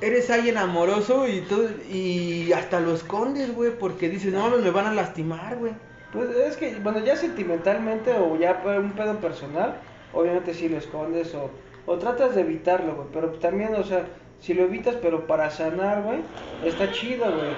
eres 0.00 0.30
alguien 0.30 0.56
amoroso 0.56 1.26
y, 1.28 1.40
tú, 1.40 1.68
y 1.90 2.52
hasta 2.52 2.80
lo 2.80 2.94
escondes, 2.94 3.54
güey, 3.54 3.72
porque 3.78 4.08
dices, 4.08 4.32
no 4.32 4.40
mames, 4.40 4.60
me 4.60 4.70
van 4.70 4.86
a 4.86 4.94
lastimar, 4.94 5.56
güey. 5.56 5.72
Pues 6.12 6.30
es 6.30 6.56
que, 6.56 6.76
bueno, 6.76 7.00
ya 7.04 7.16
sentimentalmente 7.16 8.12
o 8.12 8.36
ya 8.38 8.62
por 8.62 8.78
un 8.78 8.92
pedo 8.92 9.16
personal, 9.16 9.78
obviamente 10.12 10.54
sí 10.54 10.68
lo 10.68 10.78
escondes 10.78 11.34
o, 11.34 11.50
o 11.86 11.98
tratas 11.98 12.34
de 12.34 12.42
evitarlo, 12.42 12.94
güey. 12.94 13.08
Pero 13.12 13.30
también, 13.32 13.74
o 13.74 13.84
sea, 13.84 14.06
si 14.40 14.54
lo 14.54 14.64
evitas, 14.64 14.96
pero 15.02 15.26
para 15.26 15.50
sanar, 15.50 16.02
güey, 16.02 16.20
está 16.64 16.90
chido, 16.92 17.26
güey. 17.26 17.52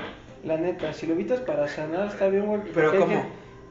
La 0.45 0.57
neta, 0.57 0.93
si 0.93 1.07
lo 1.07 1.13
evitas 1.13 1.41
para 1.41 1.69
sanar, 1.69 2.09
está 2.09 2.29
bien, 2.29 2.47
güey. 2.47 2.61
Pero 2.75 2.99
¿cómo? 2.99 3.25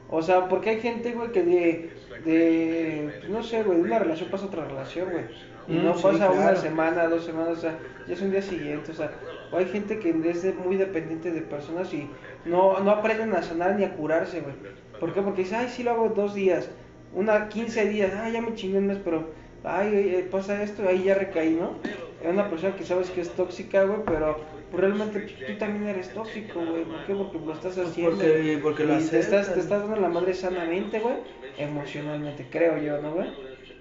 o 0.08 0.22
sea, 0.22 0.48
porque 0.48 0.70
hay 0.70 0.80
gente, 0.80 1.12
güey, 1.12 1.32
que 1.32 1.42
de, 1.42 1.90
de, 2.24 3.22
no 3.28 3.42
sé, 3.42 3.62
güey, 3.64 3.78
de 3.78 3.84
una 3.84 3.98
relación 3.98 4.30
pasa 4.30 4.44
a 4.44 4.48
otra 4.48 4.64
relación, 4.64 5.10
güey. 5.10 5.24
Y 5.66 5.78
Mm, 5.78 5.84
no 5.84 5.94
sí, 5.94 6.02
pasa 6.02 6.30
una 6.30 6.56
semana, 6.56 7.06
dos 7.08 7.24
semanas, 7.24 7.58
o 7.58 7.60
sea, 7.60 7.78
ya 8.06 8.14
es 8.14 8.22
un 8.22 8.30
día 8.30 8.42
siguiente, 8.42 8.92
o 8.92 8.94
sea, 8.94 9.12
o 9.50 9.56
hay 9.58 9.66
gente 9.66 9.98
que 9.98 10.10
es 10.10 10.54
muy 10.56 10.76
dependiente 10.76 11.30
de 11.32 11.42
personas 11.42 11.92
y 11.94 12.08
no, 12.44 12.80
no 12.80 12.90
aprenden 12.90 13.34
a 13.34 13.42
sanar 13.42 13.76
ni 13.76 13.84
a 13.84 13.94
curarse, 13.96 14.40
güey. 14.40 14.54
¿Por 14.98 15.12
qué? 15.12 15.22
Porque 15.22 15.42
dice, 15.42 15.56
ay, 15.56 15.68
sí 15.68 15.82
lo 15.82 15.92
hago 15.92 16.08
dos 16.10 16.34
días, 16.34 16.70
una 17.12 17.48
15 17.48 17.86
días, 17.86 18.12
ay, 18.14 18.32
ya 18.32 18.42
me 18.42 18.54
chingué 18.54 18.78
un 18.78 18.86
mes, 18.88 18.98
pero, 19.04 19.32
ay, 19.64 19.92
eh, 19.94 20.28
pasa 20.30 20.62
esto, 20.62 20.86
ahí 20.88 21.04
ya 21.04 21.14
recaí, 21.14 21.54
¿no? 21.54 21.78
Es 22.20 22.30
una 22.30 22.48
persona 22.50 22.76
que 22.76 22.84
sabes 22.84 23.10
que 23.10 23.20
es 23.22 23.34
tóxica, 23.34 23.84
güey, 23.84 24.00
pero 24.06 24.44
pues, 24.70 24.80
realmente 24.82 25.20
pues, 25.20 25.34
tú 25.44 25.56
también 25.58 25.86
eres 25.88 26.12
tóxico, 26.12 26.64
güey. 26.64 26.84
¿Por 26.84 27.04
qué? 27.04 27.14
Porque 27.14 27.38
lo 27.38 27.52
estás 27.52 27.78
haciendo. 27.78 28.10
porque- 28.16 28.58
porque 28.62 28.84
lo 28.84 28.94
y 28.94 28.98
te 28.98 29.18
estás, 29.18 29.48
aceptas. 29.48 29.54
te 29.54 29.60
estás 29.60 29.80
dando 29.82 29.96
la 29.96 30.08
madre 30.08 30.34
sanamente, 30.34 31.00
güey, 31.00 31.16
emocionalmente, 31.56 32.48
creo 32.50 32.78
yo, 32.78 33.00
¿no, 33.00 33.12
güey? 33.14 33.28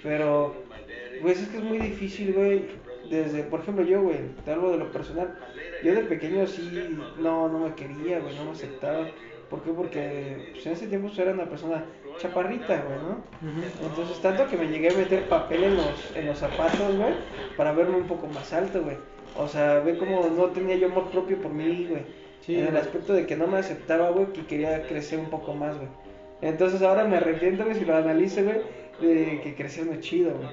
Pero, 0.01 0.68
pues 1.21 1.41
es 1.41 1.47
que 1.49 1.57
es 1.57 1.63
muy 1.63 1.77
difícil, 1.77 2.33
güey. 2.33 2.65
Desde, 3.09 3.43
por 3.43 3.61
ejemplo, 3.61 3.83
yo, 3.83 4.01
güey, 4.03 4.19
te 4.45 4.51
hablo 4.51 4.71
de 4.71 4.77
lo 4.77 4.91
personal. 4.91 5.35
Yo 5.83 5.95
de 5.95 6.01
pequeño 6.01 6.45
sí, 6.45 6.97
no, 7.19 7.47
no 7.47 7.59
me 7.59 7.73
quería, 7.73 8.19
güey, 8.19 8.35
no 8.35 8.45
me 8.45 8.51
aceptaba. 8.51 9.07
¿Por 9.49 9.63
qué? 9.63 9.71
Porque 9.71 10.51
pues, 10.53 10.65
en 10.67 10.73
ese 10.73 10.87
tiempo 10.87 11.09
yo 11.09 11.23
era 11.23 11.33
una 11.33 11.45
persona 11.45 11.83
chaparrita, 12.19 12.83
güey, 12.83 12.99
¿no? 12.99 13.23
Entonces, 13.87 14.21
tanto 14.21 14.47
que 14.47 14.57
me 14.57 14.67
llegué 14.67 14.89
a 14.89 14.93
meter 14.93 15.27
papel 15.27 15.63
en 15.63 15.77
los, 15.77 16.15
en 16.15 16.27
los 16.27 16.37
zapatos, 16.37 16.95
güey, 16.95 17.13
para 17.57 17.71
verme 17.71 17.97
un 17.97 18.07
poco 18.07 18.27
más 18.27 18.53
alto, 18.53 18.83
güey. 18.83 18.97
O 19.35 19.47
sea, 19.47 19.79
ve 19.79 19.97
como 19.97 20.27
no 20.29 20.47
tenía 20.47 20.75
yo 20.75 20.87
amor 20.87 21.09
propio 21.09 21.41
por 21.41 21.51
mí, 21.51 21.87
güey. 21.89 22.03
Sí, 22.41 22.55
en 22.55 22.67
el 22.67 22.71
güey. 22.71 22.81
aspecto 22.81 23.13
de 23.13 23.25
que 23.25 23.35
no 23.35 23.47
me 23.47 23.57
aceptaba, 23.57 24.11
güey, 24.11 24.27
que 24.33 24.45
quería 24.45 24.85
crecer 24.87 25.19
un 25.19 25.29
poco 25.29 25.53
más, 25.53 25.77
güey. 25.77 25.89
Entonces 26.41 26.81
ahora 26.81 27.05
me 27.05 27.17
arrepiento, 27.17 27.63
güey, 27.63 27.75
si 27.75 27.85
lo 27.85 27.95
analizo, 27.95 28.43
güey, 28.43 28.61
de 29.01 29.41
que 29.41 29.55
crecer 29.55 29.85
no 29.85 29.93
es 29.93 30.01
chido, 30.01 30.33
güey. 30.35 30.49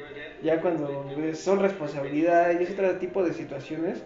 Ya 0.46 0.60
cuando 0.60 0.88
son 1.34 1.58
responsabilidades 1.58 2.60
y 2.60 2.62
ese 2.62 2.74
otro 2.74 2.98
tipo 2.98 3.24
de 3.24 3.34
situaciones, 3.34 4.04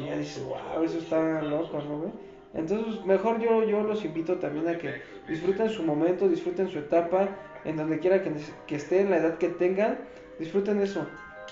ya 0.00 0.16
dices, 0.16 0.42
wow, 0.42 0.82
eso 0.82 0.96
está 0.96 1.42
loco, 1.42 1.78
¿no, 1.86 1.98
güey? 1.98 2.10
Entonces, 2.54 3.04
mejor 3.04 3.38
yo, 3.38 3.62
yo 3.64 3.82
los 3.82 4.02
invito 4.02 4.36
también 4.36 4.66
a 4.66 4.78
que 4.78 5.02
disfruten 5.28 5.68
su 5.68 5.82
momento, 5.82 6.26
disfruten 6.26 6.70
su 6.70 6.78
etapa, 6.78 7.28
en 7.66 7.76
donde 7.76 7.98
quiera 7.98 8.22
que, 8.22 8.32
que 8.66 8.76
estén, 8.76 9.10
la 9.10 9.18
edad 9.18 9.36
que 9.36 9.50
tengan, 9.50 9.98
disfruten 10.38 10.80
eso. 10.80 11.06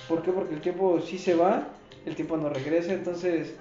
¿Por 0.09 0.23
qué? 0.23 0.33
Porque 0.33 0.55
el 0.55 0.63
tiempo 0.63 0.99
sí 1.03 1.19
se 1.19 1.35
va, 1.35 1.69
el 2.07 2.15
tiempo 2.15 2.39
no 2.39 2.49
regresa, 2.49 2.95
entonces, 2.95 3.55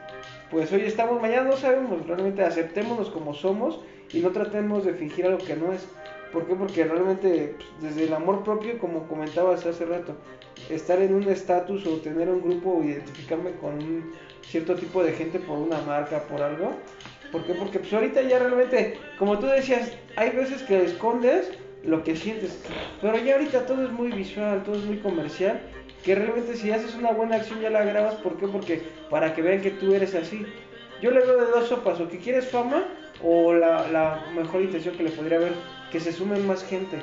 pues 0.52 0.72
hoy 0.72 0.84
estamos, 0.84 1.22
mañana 1.22 1.50
no 1.50 1.58
sabemos, 1.58 2.08
realmente 2.08 2.44
aceptémonos 2.44 3.10
como 3.10 3.34
somos 3.34 3.82
y 4.14 4.22
no 4.22 4.30
tratemos 4.30 4.86
de 4.86 4.94
fingir 4.94 5.26
algo 5.26 5.40
que 5.40 5.58
no 5.58 5.74
es. 5.74 5.86
¿Por 6.32 6.46
qué? 6.46 6.56
Porque 6.56 6.84
realmente 6.84 7.56
pues, 7.58 7.94
desde 7.94 8.08
el 8.08 8.14
amor 8.14 8.44
propio, 8.44 8.78
como 8.80 9.08
comentabas 9.08 9.66
hace 9.66 9.86
rato, 9.86 10.16
estar 10.70 11.02
en 11.02 11.14
un 11.14 11.24
estatus 11.24 11.86
o 11.86 11.98
tener 11.98 12.30
un 12.30 12.42
grupo 12.42 12.78
o 12.78 12.84
identificarme 12.84 13.52
con 13.60 13.76
un 13.76 14.12
cierto 14.42 14.76
tipo 14.76 15.04
de 15.04 15.14
gente 15.14 15.40
por 15.40 15.58
una 15.58 15.82
marca, 15.82 16.24
por 16.24 16.42
algo. 16.42 16.74
¿Por 17.32 17.46
qué? 17.46 17.54
Porque 17.54 17.80
pues 17.80 17.94
ahorita 17.94 18.22
ya 18.24 18.40
realmente, 18.40 18.98
como 19.18 19.40
tú 19.40 19.48
decías, 19.48 19.94
hay 20.16 20.32
veces 20.32 20.62
que 20.64 20.84
escondes 20.84 21.52
lo 21.84 22.04
que 22.04 22.16
sientes, 22.16 22.62
pero 23.02 23.18
ya 23.18 23.36
ahorita 23.36 23.66
todo 23.66 23.84
es 23.84 23.92
muy 23.92 24.12
visual, 24.12 24.64
todo 24.64 24.76
es 24.76 24.84
muy 24.84 24.98
comercial, 24.98 25.60
que 26.04 26.16
realmente 26.16 26.56
si 26.56 26.72
haces 26.72 26.96
una 26.96 27.12
buena 27.12 27.38
acción 27.38 27.62
ya 27.62 27.70
la 27.70 27.84
grabas, 27.84 28.16
¿por 28.16 28.38
qué? 28.38 28.48
Porque 28.48 28.82
para 29.10 29.34
que 29.34 29.42
vean 29.42 29.62
que 29.62 29.72
tú 29.72 29.94
eres 29.94 30.14
así. 30.16 30.46
Yo 31.02 31.10
le 31.10 31.22
veo 31.22 31.38
de 31.38 31.52
dos 31.52 31.68
sopas, 31.68 32.00
o 32.00 32.08
que 32.08 32.20
quieres 32.20 32.50
fama, 32.50 32.86
o 33.24 33.54
la, 33.54 33.88
la 33.88 34.26
mejor 34.36 34.62
intención 34.62 34.96
que 34.96 35.04
le 35.04 35.10
podría 35.12 35.38
haber, 35.38 35.54
que 35.92 36.00
se 36.00 36.12
sumen 36.14 36.48
más 36.48 36.64
gente 36.64 37.02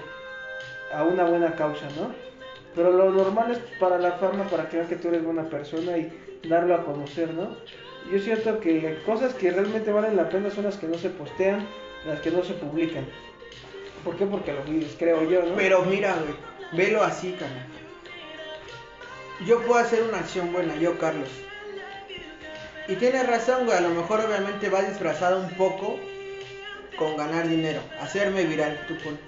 a 0.93 1.05
una 1.05 1.25
buena 1.25 1.55
causa, 1.55 1.87
¿no? 1.97 2.13
Pero 2.75 2.93
lo 2.93 3.11
normal 3.11 3.51
es 3.53 3.59
para 3.79 3.99
la 3.99 4.13
fama, 4.13 4.45
para 4.45 4.69
que 4.69 4.81
que 4.83 4.97
tú 4.97 5.09
eres 5.09 5.25
buena 5.25 5.45
persona 5.45 5.99
y 5.99 6.13
darlo 6.49 6.75
a 6.75 6.85
conocer, 6.85 7.33
¿no? 7.35 7.57
Yo 8.13 8.19
siento 8.21 8.61
que 8.61 9.03
cosas 9.05 9.35
que 9.35 9.51
realmente 9.51 9.93
valen 9.93 10.17
la 10.17 10.29
pena 10.29 10.51
son 10.51 10.65
las 10.65 10.77
que 10.77 10.87
no 10.87 10.97
se 10.97 11.11
postean, 11.11 11.67
las 12.07 12.21
que 12.21 12.31
no 12.31 12.43
se 12.43 12.55
publican. 12.55 13.05
¿Por 14.05 14.17
qué? 14.17 14.25
Porque 14.25 14.53
lo 14.53 14.63
vives, 14.63 14.95
creo 14.99 15.29
yo, 15.29 15.43
¿no? 15.43 15.57
Pero 15.57 15.83
mira, 15.83 16.15
güey, 16.15 16.35
velo 16.73 17.03
así, 17.03 17.33
carnal. 17.33 17.67
yo 19.47 19.61
puedo 19.63 19.81
hacer 19.81 20.03
una 20.03 20.19
acción 20.19 20.53
buena, 20.53 20.77
yo 20.77 20.97
Carlos. 20.99 21.29
Y 22.87 22.95
tienes 22.95 23.27
razón, 23.27 23.67
güey, 23.67 23.77
a 23.77 23.83
lo 23.83 23.91
mejor 23.91 24.21
obviamente 24.21 24.71
va 24.71 24.81
disfrazado 24.83 25.41
un 25.41 25.51
poco 25.51 25.99
con 26.99 27.17
ganar 27.17 27.49
dinero, 27.49 27.81
hacerme 28.01 28.45
viral, 28.45 28.85
tú 28.87 28.97
pon. 28.99 29.19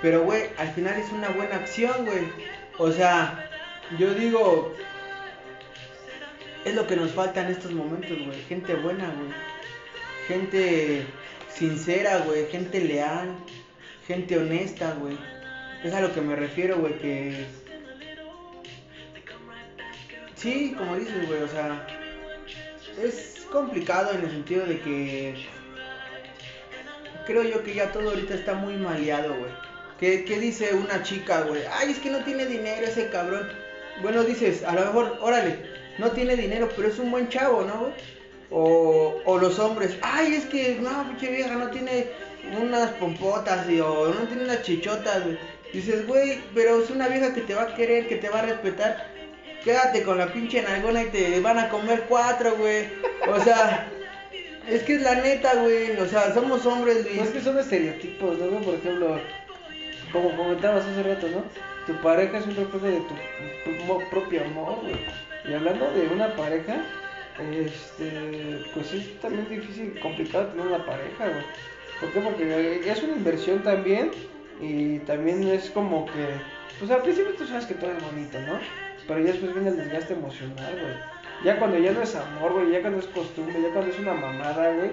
Pero, 0.00 0.24
güey, 0.24 0.44
al 0.58 0.68
final 0.72 0.98
es 0.98 1.10
una 1.12 1.28
buena 1.30 1.56
acción, 1.56 2.04
güey. 2.06 2.24
O 2.78 2.90
sea, 2.92 3.48
yo 3.98 4.14
digo, 4.14 4.74
es 6.64 6.74
lo 6.74 6.86
que 6.86 6.96
nos 6.96 7.12
falta 7.12 7.42
en 7.42 7.48
estos 7.48 7.72
momentos, 7.72 8.16
güey. 8.24 8.40
Gente 8.48 8.74
buena, 8.74 9.06
güey. 9.06 9.30
Gente 10.28 11.06
sincera, 11.52 12.18
güey. 12.18 12.46
Gente 12.46 12.80
leal. 12.80 13.28
Gente 14.06 14.38
honesta, 14.38 14.94
güey. 15.00 15.18
Es 15.84 15.92
a 15.94 16.00
lo 16.00 16.12
que 16.12 16.20
me 16.20 16.36
refiero, 16.36 16.78
güey, 16.78 16.98
que... 16.98 17.46
Sí, 20.34 20.74
como 20.78 20.96
dices, 20.96 21.26
güey, 21.26 21.42
o 21.42 21.48
sea, 21.48 21.84
es 23.02 23.44
complicado 23.50 24.12
en 24.12 24.22
el 24.22 24.30
sentido 24.30 24.66
de 24.66 24.80
que 24.80 25.34
creo 27.28 27.42
yo 27.42 27.62
que 27.62 27.74
ya 27.74 27.92
todo 27.92 28.08
ahorita 28.08 28.34
está 28.34 28.54
muy 28.54 28.74
maleado, 28.74 29.36
güey. 29.36 29.50
¿Qué, 30.00 30.24
¿Qué, 30.24 30.40
dice 30.40 30.74
una 30.74 31.02
chica, 31.02 31.42
güey? 31.42 31.62
Ay, 31.70 31.90
es 31.90 31.98
que 31.98 32.10
no 32.10 32.24
tiene 32.24 32.46
dinero 32.46 32.86
ese 32.86 33.10
cabrón. 33.10 33.46
Bueno, 34.00 34.24
dices, 34.24 34.64
a 34.64 34.72
lo 34.72 34.80
mejor, 34.80 35.18
órale, 35.20 35.58
no 35.98 36.10
tiene 36.12 36.36
dinero, 36.36 36.70
pero 36.74 36.88
es 36.88 36.98
un 36.98 37.10
buen 37.10 37.28
chavo, 37.28 37.62
¿no, 37.62 37.80
güey? 37.80 37.92
O, 38.50 39.20
o 39.26 39.38
los 39.38 39.58
hombres, 39.58 39.98
ay, 40.00 40.36
es 40.36 40.46
que, 40.46 40.78
no, 40.80 41.06
pinche 41.08 41.30
vieja, 41.30 41.54
no 41.54 41.68
tiene 41.68 42.06
unas 42.58 42.92
pompotas, 42.92 43.68
y, 43.68 43.78
o 43.78 44.08
no 44.08 44.26
tiene 44.26 44.44
unas 44.44 44.62
chichotas, 44.62 45.22
güey. 45.24 45.38
Dices, 45.72 46.06
güey, 46.06 46.40
pero 46.54 46.82
es 46.82 46.88
una 46.88 47.08
vieja 47.08 47.34
que 47.34 47.42
te 47.42 47.54
va 47.54 47.62
a 47.62 47.74
querer, 47.74 48.08
que 48.08 48.16
te 48.16 48.30
va 48.30 48.38
a 48.38 48.46
respetar. 48.46 49.06
Quédate 49.62 50.02
con 50.02 50.16
la 50.16 50.32
pinche 50.32 50.62
nalgona 50.62 51.02
y 51.02 51.06
te 51.06 51.40
van 51.40 51.58
a 51.58 51.68
comer 51.68 52.06
cuatro, 52.08 52.56
güey. 52.56 52.88
O 53.28 53.38
sea, 53.44 53.86
es 54.68 54.82
que 54.82 54.94
es 54.94 55.02
la 55.02 55.14
neta, 55.16 55.54
güey. 55.56 55.96
O 55.98 56.06
sea, 56.06 56.32
somos 56.34 56.64
hombres, 56.66 57.04
güey. 57.04 57.16
No 57.16 57.24
es 57.24 57.30
que 57.30 57.40
son 57.40 57.58
estereotipos, 57.58 58.38
¿no? 58.38 58.60
Por 58.60 58.74
ejemplo, 58.74 59.20
como 60.12 60.36
comentabas 60.36 60.84
hace 60.84 61.02
rato, 61.02 61.28
¿no? 61.28 61.44
Tu 61.86 62.00
pareja 62.02 62.38
es 62.38 62.46
un 62.46 62.56
reflejo 62.56 62.86
de 62.86 63.00
tu 63.00 64.10
propio 64.10 64.44
amor, 64.44 64.80
güey. 64.82 64.96
Y 65.48 65.54
hablando 65.54 65.90
de 65.92 66.06
una 66.08 66.34
pareja, 66.36 66.82
este, 67.52 68.64
pues 68.74 68.92
es 68.92 69.20
también 69.20 69.48
difícil, 69.48 69.98
complicado 70.00 70.48
tener 70.48 70.66
una 70.66 70.84
pareja, 70.84 71.28
güey. 71.28 71.44
¿Por 72.00 72.12
qué? 72.12 72.20
Porque 72.20 72.90
es 72.90 73.02
una 73.02 73.14
inversión 73.14 73.62
también 73.62 74.10
y 74.60 74.98
también 75.00 75.46
es 75.48 75.70
como 75.70 76.06
que, 76.06 76.26
pues 76.78 76.90
al 76.90 77.02
principio 77.02 77.32
tú 77.34 77.46
sabes 77.46 77.66
que 77.66 77.74
todo 77.74 77.90
es 77.90 78.02
bonito, 78.02 78.38
¿no? 78.40 78.58
Pero 79.08 79.20
ya 79.20 79.32
después 79.32 79.54
viene 79.54 79.70
el 79.70 79.76
desgaste 79.76 80.12
emocional, 80.12 80.72
güey. 80.72 80.94
Ya 81.44 81.58
cuando 81.58 81.78
ya 81.78 81.92
no 81.92 82.02
es 82.02 82.14
amor, 82.14 82.52
güey, 82.52 82.70
ya 82.70 82.80
cuando 82.80 82.98
es 83.00 83.06
costumbre, 83.06 83.60
ya 83.60 83.72
cuando 83.72 83.90
es 83.90 83.98
una 83.98 84.14
mamada, 84.14 84.72
güey, 84.74 84.90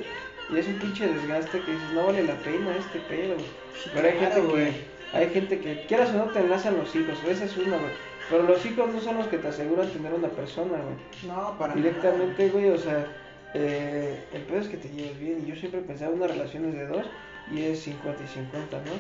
y 0.50 0.58
es 0.58 0.68
un 0.68 0.80
pinche 0.80 1.08
desgaste 1.08 1.60
que 1.60 1.72
dices, 1.72 1.92
no 1.94 2.06
vale 2.06 2.24
la 2.24 2.36
pena 2.36 2.76
este 2.78 3.00
pedo, 3.00 3.36
güey. 3.36 3.48
Pero 3.94 4.08
hay 4.08 4.18
gente 4.18 4.42
que, 4.42 5.18
hay 5.18 5.30
gente 5.30 5.60
que, 5.60 5.86
quieras 5.88 6.10
o 6.12 6.14
no, 6.14 6.26
te 6.26 6.40
enlazan 6.40 6.78
los 6.78 6.96
hijos, 6.96 7.18
esa 7.28 7.46
es 7.46 7.58
una, 7.58 7.78
güey. 7.78 7.92
Pero 8.30 8.44
los 8.44 8.66
hijos 8.66 8.92
no 8.92 9.00
son 9.02 9.18
los 9.18 9.28
que 9.28 9.38
te 9.38 9.48
aseguran 9.48 9.90
tener 9.90 10.14
una 10.14 10.30
persona, 10.30 10.78
güey. 10.78 10.96
No, 11.28 11.58
para 11.60 11.76
Directamente, 11.76 12.50
güey, 12.50 12.70
o 12.70 12.78
sea, 12.78 13.06
eh, 13.54 14.24
el 14.34 14.42
pedo 14.44 14.62
es 14.62 14.68
que 14.68 14.78
te 14.78 14.90
lleves 14.90 15.20
bien. 15.20 15.44
Y 15.46 15.50
yo 15.50 15.56
siempre 15.56 15.82
pensaba 15.82 16.12
en 16.12 16.18
una 16.18 16.28
relación 16.28 16.72
de 16.72 16.88
dos 16.88 17.06
y 17.52 17.62
es 17.62 17.82
50 17.82 18.24
y 18.24 18.28
50, 18.28 18.78
¿no? 18.78 18.92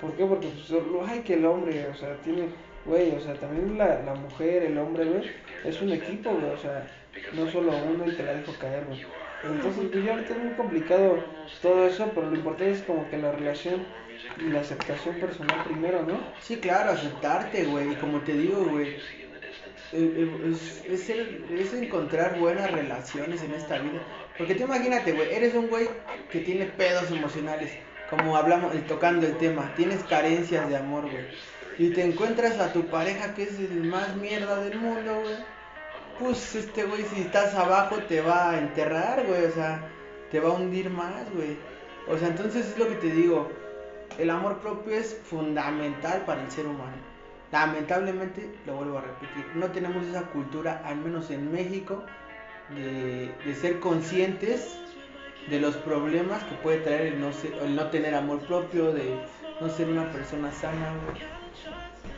¿Por 0.00 0.12
qué? 0.16 0.24
Porque, 0.24 0.48
pues, 0.48 0.82
ay, 1.08 1.20
que 1.20 1.34
el 1.34 1.46
hombre, 1.46 1.86
o 1.86 1.94
sea, 1.94 2.14
tiene, 2.22 2.48
güey, 2.84 3.12
o 3.12 3.20
sea, 3.20 3.34
también 3.34 3.78
la, 3.78 4.02
la 4.02 4.14
mujer, 4.14 4.64
el 4.64 4.78
hombre, 4.78 5.04
güey, 5.04 5.30
es 5.64 5.80
un 5.80 5.92
equipo, 5.92 6.30
güey, 6.30 6.50
o 6.50 6.58
sea, 6.58 6.86
no 7.34 7.50
solo 7.50 7.72
uno 7.76 8.06
y 8.06 8.14
te 8.16 8.22
la 8.22 8.34
dejo 8.34 8.52
caer, 8.58 8.84
güey. 8.86 9.04
Entonces, 9.44 9.88
pues 9.90 10.04
ya 10.04 10.12
ahorita 10.12 10.34
es 10.34 10.38
muy 10.38 10.52
complicado 10.54 11.24
todo 11.60 11.86
eso, 11.86 12.10
pero 12.14 12.30
lo 12.30 12.36
importante 12.36 12.72
es 12.72 12.82
como 12.82 13.08
que 13.10 13.18
la 13.18 13.32
relación 13.32 13.84
y 14.38 14.50
la 14.50 14.60
aceptación 14.60 15.16
personal 15.16 15.64
primero, 15.64 16.04
¿no? 16.04 16.20
Sí, 16.40 16.56
claro, 16.56 16.92
aceptarte, 16.92 17.64
güey. 17.64 17.92
Y 17.92 17.96
como 17.96 18.20
te 18.20 18.34
digo, 18.34 18.64
güey, 18.64 18.96
es, 19.92 20.84
es, 20.88 21.10
es, 21.10 21.74
encontrar 21.74 22.38
buenas 22.38 22.70
relaciones 22.70 23.42
en 23.42 23.52
esta 23.52 23.78
vida. 23.78 24.00
Porque 24.38 24.54
tú 24.54 24.64
imagínate, 24.64 25.12
güey, 25.12 25.34
eres 25.34 25.54
un 25.54 25.68
güey 25.68 25.88
que 26.30 26.40
tiene 26.40 26.66
pedos 26.66 27.10
emocionales, 27.10 27.72
como 28.08 28.36
hablamos, 28.36 28.72
tocando 28.86 29.26
el 29.26 29.36
tema, 29.38 29.72
tienes 29.76 30.02
carencias 30.04 30.68
de 30.68 30.76
amor, 30.76 31.02
güey. 31.02 31.24
Y 31.78 31.90
te 31.90 32.04
encuentras 32.04 32.58
a 32.60 32.72
tu 32.72 32.86
pareja 32.86 33.34
que 33.34 33.44
es 33.44 33.58
el 33.58 33.84
más 33.84 34.16
mierda 34.16 34.62
del 34.62 34.78
mundo, 34.78 35.20
güey. 35.22 35.36
Pues 36.18 36.54
este 36.54 36.84
güey, 36.84 37.04
si 37.04 37.22
estás 37.22 37.54
abajo, 37.54 37.96
te 38.08 38.20
va 38.20 38.50
a 38.50 38.58
enterrar, 38.58 39.26
güey. 39.26 39.44
O 39.46 39.52
sea, 39.52 39.88
te 40.30 40.40
va 40.40 40.50
a 40.50 40.52
hundir 40.52 40.90
más, 40.90 41.32
güey. 41.34 41.56
O 42.08 42.18
sea, 42.18 42.28
entonces 42.28 42.66
es 42.66 42.78
lo 42.78 42.88
que 42.88 42.96
te 42.96 43.10
digo 43.10 43.50
el 44.18 44.30
amor 44.30 44.58
propio 44.58 44.94
es 44.94 45.18
fundamental 45.24 46.24
para 46.26 46.42
el 46.42 46.50
ser 46.50 46.66
humano. 46.66 46.96
Lamentablemente, 47.50 48.50
lo 48.66 48.76
vuelvo 48.76 48.98
a 48.98 49.02
repetir, 49.02 49.44
no 49.54 49.70
tenemos 49.70 50.06
esa 50.06 50.22
cultura, 50.30 50.82
al 50.84 50.96
menos 50.96 51.30
en 51.30 51.52
México, 51.52 52.02
de, 52.70 53.54
ser 53.54 53.78
conscientes 53.80 54.78
de 55.50 55.60
los 55.60 55.76
problemas 55.76 56.42
que 56.44 56.54
puede 56.56 56.78
traer 56.78 57.12
el 57.12 57.20
no, 57.20 57.30
el 57.62 57.76
no 57.76 57.88
tener 57.88 58.14
amor 58.14 58.40
propio, 58.46 58.92
de 58.92 59.20
no 59.60 59.68
ser 59.68 59.88
una 59.88 60.10
persona 60.10 60.50
sana. 60.52 60.94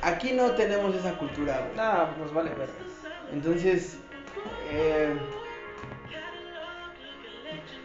Aquí 0.03 0.33
no 0.33 0.51
tenemos 0.53 0.95
esa 0.95 1.17
cultura. 1.17 1.71
No, 1.77 2.17
nos 2.23 2.33
vale 2.33 2.51
ver. 2.55 2.69
Entonces, 3.33 3.99
eh, 4.71 5.15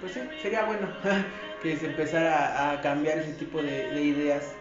pues 0.02 0.14
sí, 0.14 0.22
sería 0.42 0.66
bueno. 0.66 0.88
que 1.62 1.76
se 1.76 1.88
empezara 1.88 2.72
a, 2.72 2.82
cambiar 2.82 3.20
ese 3.20 3.34
tipo 3.34 3.62
de, 3.62 4.02
ideas. 4.02 4.54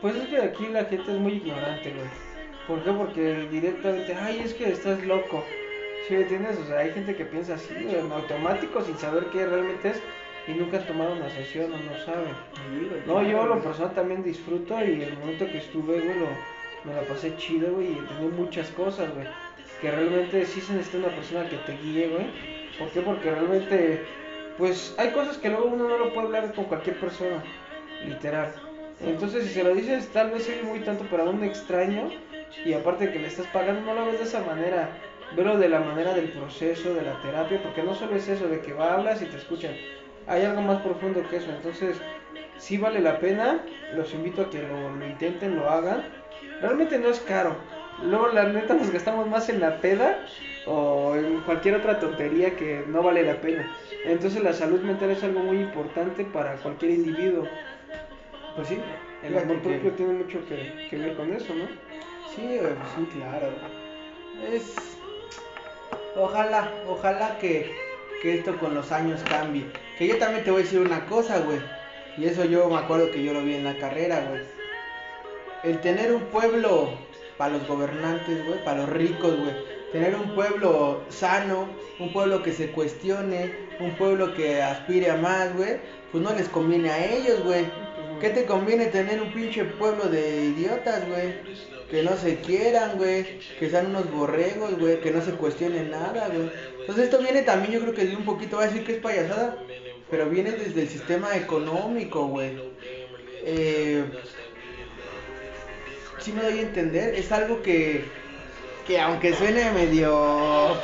Pues 0.00 0.14
es 0.16 0.28
que 0.28 0.38
aquí 0.38 0.66
la 0.66 0.84
gente 0.84 1.10
es 1.10 1.18
muy 1.18 1.34
ignorante, 1.34 1.92
güey. 1.92 2.08
¿Por 2.66 2.84
qué? 2.84 2.92
Porque 2.92 3.48
directamente, 3.50 4.14
ay, 4.14 4.40
es 4.44 4.54
que 4.54 4.70
estás 4.70 5.02
loco. 5.04 5.44
¿Sí 6.06 6.14
me 6.14 6.20
entiendes? 6.22 6.58
O 6.58 6.66
sea, 6.66 6.78
hay 6.78 6.92
gente 6.92 7.16
que 7.16 7.24
piensa 7.24 7.54
así, 7.54 7.74
en 7.74 8.12
automático, 8.12 8.82
sin 8.82 8.98
saber 8.98 9.26
qué 9.26 9.46
realmente 9.46 9.90
es 9.90 10.02
y 10.48 10.52
nunca 10.54 10.78
has 10.78 10.86
tomado 10.86 11.12
una 11.12 11.28
sesión 11.30 11.72
o 11.72 11.76
no 11.76 12.04
sabe. 12.04 12.26
no, 13.06 13.22
yo 13.22 13.46
lo 13.46 13.60
personal 13.60 13.94
también 13.94 14.22
disfruto 14.22 14.74
y 14.84 15.02
el 15.02 15.16
momento 15.18 15.46
que 15.46 15.58
estuve, 15.58 16.00
güey, 16.00 16.18
lo, 16.18 16.28
me 16.84 16.94
la 16.94 17.02
pasé 17.02 17.36
chido, 17.36 17.74
güey, 17.74 17.92
y 17.92 17.98
entendí 17.98 18.28
muchas 18.36 18.68
cosas, 18.70 19.14
güey. 19.14 19.26
Que 19.80 19.90
realmente 19.90 20.44
sí 20.46 20.60
se 20.60 20.72
necesita 20.72 21.06
una 21.06 21.14
persona 21.14 21.48
que 21.48 21.56
te 21.58 21.76
guíe, 21.76 22.08
güey. 22.08 22.26
¿Por 22.78 22.88
qué? 22.88 23.00
Porque 23.00 23.30
realmente 23.30 24.04
pues 24.58 24.92
hay 24.98 25.10
cosas 25.12 25.38
que 25.38 25.48
luego 25.48 25.66
uno 25.66 25.88
no 25.88 25.96
lo 25.96 26.12
puede 26.12 26.26
hablar 26.26 26.52
con 26.52 26.64
cualquier 26.64 26.98
persona, 26.98 27.44
literal. 28.04 28.52
Entonces, 29.00 29.44
si 29.44 29.50
se 29.50 29.62
lo 29.62 29.72
dices, 29.72 30.08
tal 30.08 30.32
vez 30.32 30.48
es 30.48 30.64
muy 30.64 30.80
tanto 30.80 31.04
para 31.04 31.22
un 31.22 31.44
extraño 31.44 32.10
y 32.64 32.72
aparte 32.72 33.06
de 33.06 33.12
que 33.12 33.18
le 33.20 33.28
estás 33.28 33.46
pagando, 33.46 33.82
no 33.82 33.94
lo 33.94 34.06
ves 34.06 34.18
de 34.18 34.24
esa 34.24 34.42
manera. 34.42 34.90
Velo 35.36 35.58
de 35.58 35.68
la 35.68 35.78
manera 35.78 36.12
del 36.14 36.30
proceso, 36.30 36.92
de 36.92 37.02
la 37.02 37.20
terapia, 37.22 37.62
porque 37.62 37.82
no 37.82 37.94
solo 37.94 38.16
es 38.16 38.26
eso 38.28 38.48
de 38.48 38.60
que 38.60 38.72
va, 38.72 38.94
hablas 38.94 39.22
y 39.22 39.26
te 39.26 39.36
escuchan. 39.36 39.76
Hay 40.28 40.44
algo 40.44 40.62
más 40.62 40.82
profundo 40.82 41.22
que 41.28 41.36
eso. 41.36 41.50
Entonces, 41.50 42.00
sí 42.58 42.76
vale 42.76 43.00
la 43.00 43.18
pena. 43.18 43.64
Los 43.94 44.12
invito 44.14 44.42
a 44.42 44.50
que 44.50 44.62
lo, 44.62 44.94
lo 44.94 45.06
intenten, 45.06 45.56
lo 45.56 45.68
hagan. 45.68 46.04
Realmente 46.60 46.98
no 46.98 47.08
es 47.08 47.20
caro. 47.20 47.56
Luego, 48.02 48.28
la 48.28 48.44
neta, 48.44 48.74
nos 48.74 48.90
gastamos 48.90 49.26
más 49.26 49.48
en 49.48 49.60
la 49.60 49.80
peda 49.80 50.24
o 50.66 51.16
en 51.16 51.40
cualquier 51.40 51.76
otra 51.76 51.98
tontería 51.98 52.54
que 52.56 52.84
no 52.86 53.02
vale 53.02 53.22
la 53.22 53.40
pena. 53.40 53.74
Entonces 54.04 54.42
la 54.42 54.52
salud 54.52 54.80
mental 54.80 55.10
es 55.10 55.24
algo 55.24 55.40
muy 55.40 55.58
importante 55.58 56.24
para 56.24 56.54
cualquier 56.56 56.92
individuo. 56.92 57.46
Pues 58.54 58.68
sí, 58.68 58.78
el 59.22 59.38
amor 59.38 59.60
propio 59.60 59.92
tiene 59.92 60.12
mucho 60.12 60.40
que, 60.46 60.96
ver 60.96 61.16
con 61.16 61.32
eso, 61.32 61.54
¿no? 61.54 61.66
Sí, 62.34 62.60
sí, 62.96 63.08
claro. 63.18 63.48
Es... 64.52 64.74
Ojalá, 66.16 66.70
ojalá 66.88 67.38
que, 67.38 67.72
que 68.22 68.38
esto 68.38 68.56
con 68.58 68.74
los 68.74 68.92
años 68.92 69.22
cambie. 69.28 69.66
Que 69.98 70.06
yo 70.06 70.16
también 70.18 70.44
te 70.44 70.50
voy 70.50 70.60
a 70.60 70.64
decir 70.64 70.80
una 70.80 71.06
cosa, 71.06 71.40
güey. 71.40 71.58
Y 72.16 72.26
eso 72.26 72.44
yo 72.44 72.68
me 72.68 72.78
acuerdo 72.78 73.10
que 73.10 73.22
yo 73.22 73.32
lo 73.32 73.42
vi 73.42 73.54
en 73.54 73.64
la 73.64 73.76
carrera, 73.78 74.26
güey. 74.28 74.42
El 75.64 75.80
tener 75.80 76.12
un 76.12 76.22
pueblo 76.26 76.90
para 77.36 77.54
los 77.54 77.66
gobernantes, 77.66 78.46
güey, 78.46 78.64
para 78.64 78.78
los 78.78 78.88
ricos, 78.90 79.36
güey 79.36 79.78
tener 79.92 80.14
un 80.14 80.34
pueblo 80.34 81.02
sano, 81.08 81.68
un 81.98 82.12
pueblo 82.12 82.42
que 82.42 82.52
se 82.52 82.70
cuestione, 82.70 83.52
un 83.80 83.94
pueblo 83.96 84.34
que 84.34 84.62
aspire 84.62 85.10
a 85.10 85.16
más, 85.16 85.54
güey, 85.56 85.78
pues 86.12 86.22
no 86.22 86.34
les 86.34 86.48
conviene 86.48 86.90
a 86.90 87.04
ellos, 87.04 87.42
güey. 87.44 87.66
¿Qué 88.20 88.30
te 88.30 88.44
conviene 88.44 88.86
tener 88.86 89.22
un 89.22 89.32
pinche 89.32 89.64
pueblo 89.64 90.04
de 90.04 90.46
idiotas, 90.46 91.08
güey? 91.08 91.34
Que 91.90 92.02
no 92.02 92.16
se 92.16 92.36
quieran, 92.40 92.98
güey, 92.98 93.38
que 93.58 93.70
sean 93.70 93.86
unos 93.86 94.10
borregos, 94.10 94.78
güey, 94.78 95.00
que 95.00 95.10
no 95.10 95.22
se 95.22 95.32
cuestionen 95.32 95.90
nada, 95.90 96.28
güey. 96.28 96.50
Entonces 96.80 97.04
esto 97.04 97.18
viene 97.18 97.42
también, 97.42 97.72
yo 97.72 97.80
creo 97.80 97.94
que 97.94 98.04
de 98.04 98.16
un 98.16 98.24
poquito, 98.24 98.56
va 98.56 98.64
a 98.64 98.66
decir 98.66 98.84
que 98.84 98.92
es 98.92 98.98
payasada, 98.98 99.56
pero 100.10 100.28
viene 100.28 100.52
desde 100.52 100.82
el 100.82 100.88
sistema 100.88 101.36
económico, 101.36 102.26
güey. 102.26 102.56
Eh, 103.44 104.04
si 106.18 106.32
me 106.32 106.42
doy 106.42 106.58
a 106.58 106.62
entender, 106.62 107.14
es 107.14 107.30
algo 107.32 107.62
que 107.62 108.04
que 108.86 108.98
aunque 108.98 109.34
suene 109.34 109.70
medio 109.72 110.74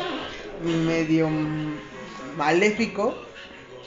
medio 0.62 1.28
maléfico, 2.36 3.14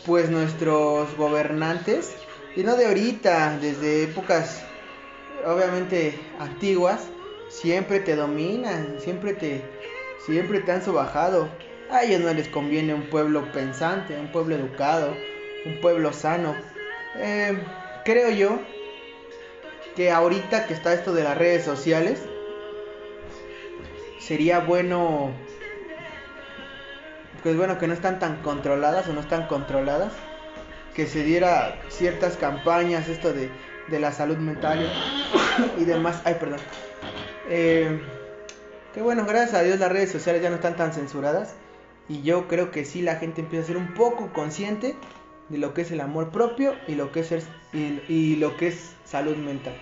pues 0.06 0.30
nuestros 0.30 1.16
gobernantes, 1.16 2.16
y 2.56 2.64
no 2.64 2.76
de 2.76 2.88
ahorita, 2.88 3.60
desde 3.62 4.04
épocas 4.04 4.64
obviamente 5.46 6.20
antiguas, 6.40 7.08
siempre 7.50 8.00
te 8.00 8.16
dominan, 8.16 8.98
siempre 9.00 9.34
te 9.34 9.62
siempre 10.26 10.62
te 10.62 10.72
han 10.72 10.84
sobajado. 10.84 11.50
A 11.90 12.04
ellos 12.04 12.20
no 12.20 12.34
les 12.34 12.50
conviene 12.50 12.94
un 12.94 13.10
pueblo 13.10 13.50
pensante, 13.54 14.20
un 14.20 14.30
pueblo 14.32 14.56
educado, 14.56 15.16
un 15.66 15.80
pueblo 15.80 16.12
sano. 16.12 16.54
Eh, 17.16 17.58
creo 18.04 18.30
yo 18.30 18.60
que 19.96 20.12
ahorita 20.12 20.68
que 20.68 20.74
está 20.74 20.94
esto 20.94 21.14
de 21.14 21.24
las 21.24 21.38
redes 21.38 21.64
sociales, 21.64 22.22
sería 24.20 24.60
bueno, 24.60 25.32
pues 27.42 27.56
bueno, 27.56 27.78
que 27.78 27.88
no 27.88 27.94
están 27.94 28.20
tan 28.20 28.42
controladas 28.42 29.08
o 29.08 29.14
no 29.14 29.22
están 29.22 29.48
controladas, 29.48 30.12
que 30.94 31.08
se 31.08 31.24
diera 31.24 31.80
ciertas 31.88 32.36
campañas, 32.36 33.08
esto 33.08 33.32
de, 33.32 33.50
de 33.88 34.00
la 34.00 34.12
salud 34.12 34.38
mental 34.38 34.92
y 35.78 35.86
demás. 35.86 36.22
Ay, 36.26 36.36
perdón. 36.38 36.60
Eh, 37.50 38.02
que 38.94 39.02
bueno, 39.02 39.26
gracias 39.26 39.54
a 39.54 39.64
Dios 39.64 39.80
las 39.80 39.92
redes 39.92 40.12
sociales 40.12 40.42
ya 40.42 40.50
no 40.50 40.56
están 40.56 40.76
tan 40.76 40.92
censuradas 40.92 41.56
y 42.10 42.22
yo 42.22 42.48
creo 42.48 42.72
que 42.72 42.86
sí 42.86 43.02
la 43.02 43.16
gente 43.16 43.42
empieza 43.42 43.66
a 43.66 43.68
ser 43.68 43.78
un 43.78 43.94
poco 43.94 44.32
consciente 44.34 44.96
de 45.50 45.58
lo 45.58 45.74
que 45.74 45.82
es 45.82 45.92
el 45.92 46.02
amor 46.02 46.32
propio 46.32 46.76
y 46.88 46.96
lo 46.96 47.12
que 47.12 47.22
es, 47.22 47.48
y, 47.74 48.36
lo 48.38 48.58
que 48.58 48.68
es 48.68 48.96
salud 49.06 49.36
mental. 49.38 49.74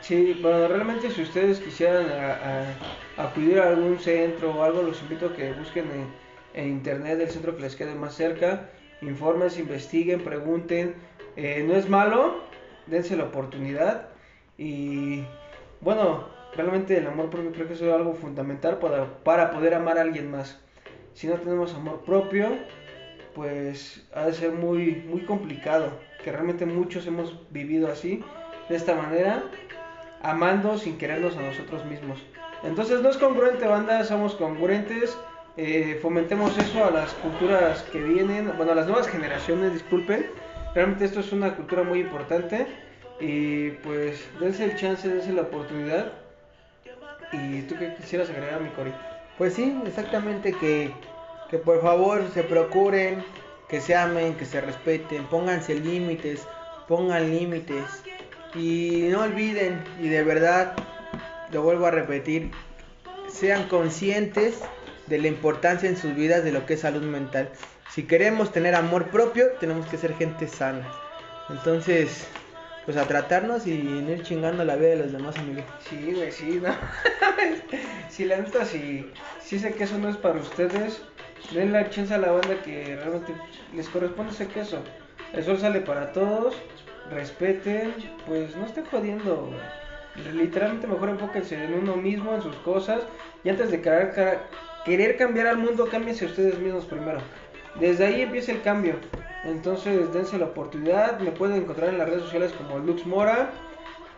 Sí, 0.00 0.38
bueno, 0.40 0.68
realmente 0.68 1.10
si 1.10 1.22
ustedes 1.22 1.60
quisieran 1.60 2.06
acudir 3.16 3.60
a 3.60 3.68
algún 3.68 3.98
centro 3.98 4.52
o 4.52 4.62
algo, 4.62 4.82
los 4.82 5.00
invito 5.02 5.26
a 5.26 5.32
que 5.34 5.52
busquen 5.52 5.86
en, 6.54 6.68
internet 6.68 7.20
el 7.20 7.30
centro 7.30 7.54
que 7.54 7.62
les 7.62 7.76
quede 7.76 7.94
más 7.94 8.14
cerca, 8.14 8.70
informen, 9.02 9.48
investiguen, 9.58 10.22
pregunten. 10.24 10.94
Eh, 11.36 11.64
no 11.66 11.74
es 11.76 11.88
malo, 11.88 12.40
dense 12.86 13.16
la 13.16 13.24
oportunidad 13.24 14.08
y 14.58 15.24
bueno, 15.80 16.28
realmente 16.54 16.98
el 16.98 17.06
amor 17.06 17.30
propio 17.30 17.52
creo 17.52 17.68
que 17.68 17.74
es 17.74 17.82
algo 17.82 18.14
fundamental 18.14 18.78
para, 18.78 19.22
para 19.22 19.50
poder 19.52 19.74
amar 19.74 19.98
a 19.98 20.02
alguien 20.02 20.30
más. 20.30 20.60
Si 21.14 21.26
no 21.26 21.34
tenemos 21.34 21.74
amor 21.74 22.00
propio, 22.04 22.48
pues 23.34 24.02
ha 24.14 24.26
de 24.26 24.34
ser 24.34 24.52
muy, 24.52 25.02
muy 25.08 25.22
complicado, 25.22 25.90
que 26.22 26.32
realmente 26.32 26.66
muchos 26.66 27.06
hemos 27.06 27.36
vivido 27.50 27.90
así, 27.90 28.22
de 28.68 28.76
esta 28.76 28.94
manera, 28.94 29.42
amando 30.22 30.78
sin 30.78 30.98
querernos 30.98 31.36
a 31.36 31.42
nosotros 31.42 31.84
mismos. 31.84 32.22
Entonces 32.62 33.00
no 33.00 33.08
es 33.08 33.16
congruente, 33.16 33.66
banda, 33.66 34.04
somos 34.04 34.34
congruentes, 34.34 35.16
eh, 35.56 35.98
fomentemos 36.02 36.56
eso 36.58 36.84
a 36.84 36.90
las 36.90 37.12
culturas 37.14 37.82
que 37.92 38.00
vienen, 38.00 38.52
bueno, 38.56 38.72
a 38.72 38.74
las 38.74 38.86
nuevas 38.86 39.08
generaciones, 39.08 39.72
disculpen, 39.72 40.26
realmente 40.74 41.04
esto 41.04 41.20
es 41.20 41.32
una 41.32 41.54
cultura 41.54 41.82
muy 41.82 42.00
importante 42.00 42.66
y 43.18 43.70
pues 43.82 44.26
dense 44.38 44.64
el 44.64 44.76
chance, 44.76 45.08
dense 45.08 45.32
la 45.32 45.42
oportunidad. 45.42 46.12
¿Y 47.32 47.62
tú 47.62 47.76
qué 47.78 47.94
quisieras 47.94 48.28
agregar, 48.30 48.60
mi 48.60 48.70
Cori? 48.70 48.92
Pues 49.40 49.54
sí, 49.54 49.74
exactamente 49.86 50.52
que 50.52 50.92
que 51.50 51.58
por 51.58 51.82
favor 51.82 52.30
se 52.32 52.44
procuren, 52.44 53.24
que 53.68 53.80
se 53.80 53.96
amen, 53.96 54.34
que 54.34 54.46
se 54.46 54.60
respeten, 54.60 55.24
pónganse 55.24 55.74
límites, 55.74 56.46
pongan 56.86 57.30
límites 57.30 57.86
y 58.54 59.08
no 59.10 59.22
olviden 59.22 59.82
y 60.00 60.08
de 60.08 60.22
verdad, 60.22 60.74
lo 61.52 61.62
vuelvo 61.62 61.86
a 61.86 61.90
repetir, 61.90 62.52
sean 63.28 63.66
conscientes 63.68 64.60
de 65.08 65.18
la 65.18 65.26
importancia 65.26 65.88
en 65.88 65.96
sus 65.96 66.14
vidas 66.14 66.44
de 66.44 66.52
lo 66.52 66.66
que 66.66 66.74
es 66.74 66.80
salud 66.80 67.02
mental. 67.02 67.50
Si 67.90 68.04
queremos 68.04 68.52
tener 68.52 68.76
amor 68.76 69.06
propio, 69.06 69.48
tenemos 69.58 69.86
que 69.86 69.98
ser 69.98 70.14
gente 70.14 70.46
sana. 70.46 70.86
Entonces, 71.48 72.28
pues 72.90 73.04
a 73.04 73.06
tratarnos 73.06 73.68
y 73.68 73.70
ir 73.70 74.22
chingando 74.24 74.64
la 74.64 74.74
vida 74.74 74.88
de 74.88 74.96
los 74.96 75.12
demás, 75.12 75.38
amigos. 75.38 75.62
Sí, 75.88 76.12
güey, 76.12 76.32
sí, 76.32 76.60
no. 76.60 76.74
si 78.08 78.24
la 78.24 78.38
neta, 78.38 78.64
si, 78.64 79.08
si 79.40 79.60
sé 79.60 79.74
que 79.74 79.84
eso 79.84 79.96
no 79.96 80.08
es 80.08 80.16
para 80.16 80.40
ustedes, 80.40 81.00
den 81.52 81.72
la 81.72 81.88
chance 81.88 82.12
a 82.12 82.18
la 82.18 82.32
banda 82.32 82.60
que 82.64 82.96
realmente 82.96 83.32
les 83.76 83.88
corresponde 83.88 84.32
ese 84.32 84.48
queso. 84.48 84.82
El 85.32 85.44
sol 85.44 85.60
sale 85.60 85.82
para 85.82 86.10
todos, 86.10 86.56
respeten, 87.12 87.94
pues 88.26 88.56
no 88.56 88.66
estén 88.66 88.86
jodiendo. 88.86 89.50
Literalmente 90.34 90.88
mejor 90.88 91.10
enfóquense 91.10 91.62
en 91.62 91.74
uno 91.74 91.94
mismo, 91.94 92.34
en 92.34 92.42
sus 92.42 92.56
cosas, 92.56 93.02
y 93.44 93.50
antes 93.50 93.70
de 93.70 93.80
querer, 93.80 94.40
querer 94.84 95.16
cambiar 95.16 95.46
al 95.46 95.58
mundo, 95.58 95.86
cámbiense 95.88 96.26
ustedes 96.26 96.58
mismos 96.58 96.86
primero. 96.86 97.20
Desde 97.78 98.06
ahí 98.06 98.22
empieza 98.22 98.50
el 98.50 98.62
cambio. 98.62 98.96
Entonces 99.44 100.12
dense 100.12 100.38
la 100.38 100.46
oportunidad. 100.46 101.18
Me 101.20 101.32
pueden 101.32 101.62
encontrar 101.62 101.90
en 101.90 101.98
las 101.98 102.08
redes 102.08 102.22
sociales 102.22 102.52
como 102.52 102.78
Lux 102.78 103.06
Mora, 103.06 103.50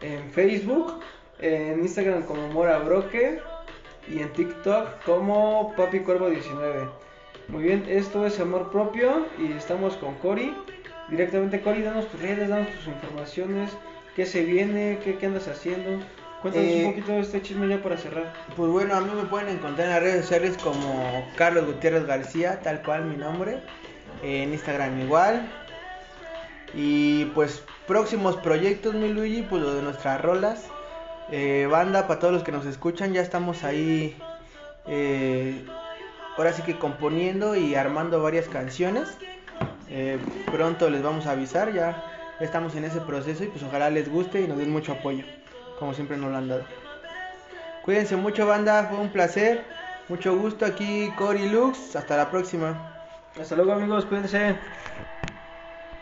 en 0.01 0.31
Facebook, 0.33 1.01
en 1.41 1.81
Instagram 1.81 2.23
como 2.25 2.49
Mora 2.49 2.79
Broque 2.79 3.41
y 4.09 4.21
en 4.21 4.33
TikTok 4.33 5.03
como 5.05 5.73
Papi 5.77 6.01
Cuervo 6.01 6.29
19. 6.31 6.89
Muy 7.49 7.65
bien, 7.65 7.85
esto 7.89 8.27
es 8.27 8.39
Amor 8.41 8.71
Propio 8.71 9.27
y 9.39 9.53
estamos 9.53 9.97
con 9.97 10.15
Cori. 10.17 10.55
Directamente, 11.09 11.61
Cori, 11.61 11.83
danos 11.83 12.09
tus 12.09 12.21
redes, 12.21 12.49
danos 12.49 12.69
tus 12.69 12.87
informaciones, 12.87 13.71
qué 14.17 14.25
se 14.25 14.45
viene, 14.45 14.99
qué, 15.05 15.27
andas 15.27 15.49
haciendo. 15.49 16.05
Cuéntanos 16.41 16.71
un 16.73 16.81
eh, 16.81 16.87
poquito 16.87 17.13
de 17.13 17.21
este 17.21 17.43
chisme 17.43 17.69
ya 17.69 17.83
para 17.83 17.97
cerrar. 17.97 18.33
Pues 18.57 18.71
bueno, 18.71 18.95
a 18.95 19.01
mí 19.01 19.11
me 19.15 19.25
pueden 19.25 19.49
encontrar 19.49 19.89
en 19.89 19.95
las 19.95 20.03
redes 20.03 20.23
sociales 20.23 20.57
como 20.63 21.25
Carlos 21.37 21.67
Gutiérrez 21.67 22.07
García, 22.07 22.61
tal 22.63 22.83
cual 22.83 23.05
mi 23.05 23.17
nombre. 23.17 23.61
En 24.23 24.53
Instagram 24.53 25.01
igual. 25.01 25.51
Y 26.75 27.27
pues 27.27 27.63
próximos 27.87 28.37
proyectos, 28.37 28.95
mi 28.95 29.09
Luigi, 29.09 29.43
pues 29.43 29.63
lo 29.63 29.75
de 29.75 29.83
nuestras 29.83 30.21
rolas. 30.21 30.67
Eh, 31.31 31.69
banda, 31.71 32.07
para 32.07 32.21
todos 32.21 32.35
los 32.35 32.43
que 32.43 32.53
nos 32.53 32.67
escuchan, 32.67 33.13
ya 33.13 33.23
estamos 33.23 33.65
ahí. 33.65 34.17
Eh, 34.87 35.65
ahora 36.37 36.53
sí 36.53 36.63
que 36.63 36.79
componiendo 36.79 37.57
y 37.57 37.75
armando 37.75 38.23
varias 38.23 38.49
canciones. 38.49 39.09
Eh, 39.91 40.19
pronto 40.51 40.89
les 40.89 41.03
vamos 41.03 41.27
a 41.27 41.33
avisar, 41.33 41.73
ya 41.73 42.03
estamos 42.41 42.75
en 42.77 42.85
ese 42.85 43.01
proceso 43.01 43.45
y 43.45 43.49
pues 43.49 43.63
ojalá 43.63 43.91
les 43.91 44.11
guste 44.11 44.41
y 44.41 44.49
nos 44.49 44.59
den 44.59 44.71
mucho 44.71 44.93
apoyo, 44.93 45.25
como 45.79 45.93
siempre 45.93 46.17
nos 46.17 46.31
lo 46.31 46.39
han 46.39 46.49
dado. 46.49 46.65
Cuídense 47.85 48.17
mucho 48.17 48.47
banda, 48.47 48.85
fue 48.85 48.99
un 48.99 49.11
placer, 49.11 49.65
mucho 50.09 50.37
gusto 50.37 50.65
aquí 50.65 51.13
Cory 51.19 51.49
Lux, 51.49 51.95
hasta 51.95 52.17
la 52.17 52.31
próxima. 52.31 52.92
Hasta 53.41 53.57
luego 53.57 53.73
amigos, 53.73 54.05
cuídense. 54.07 54.57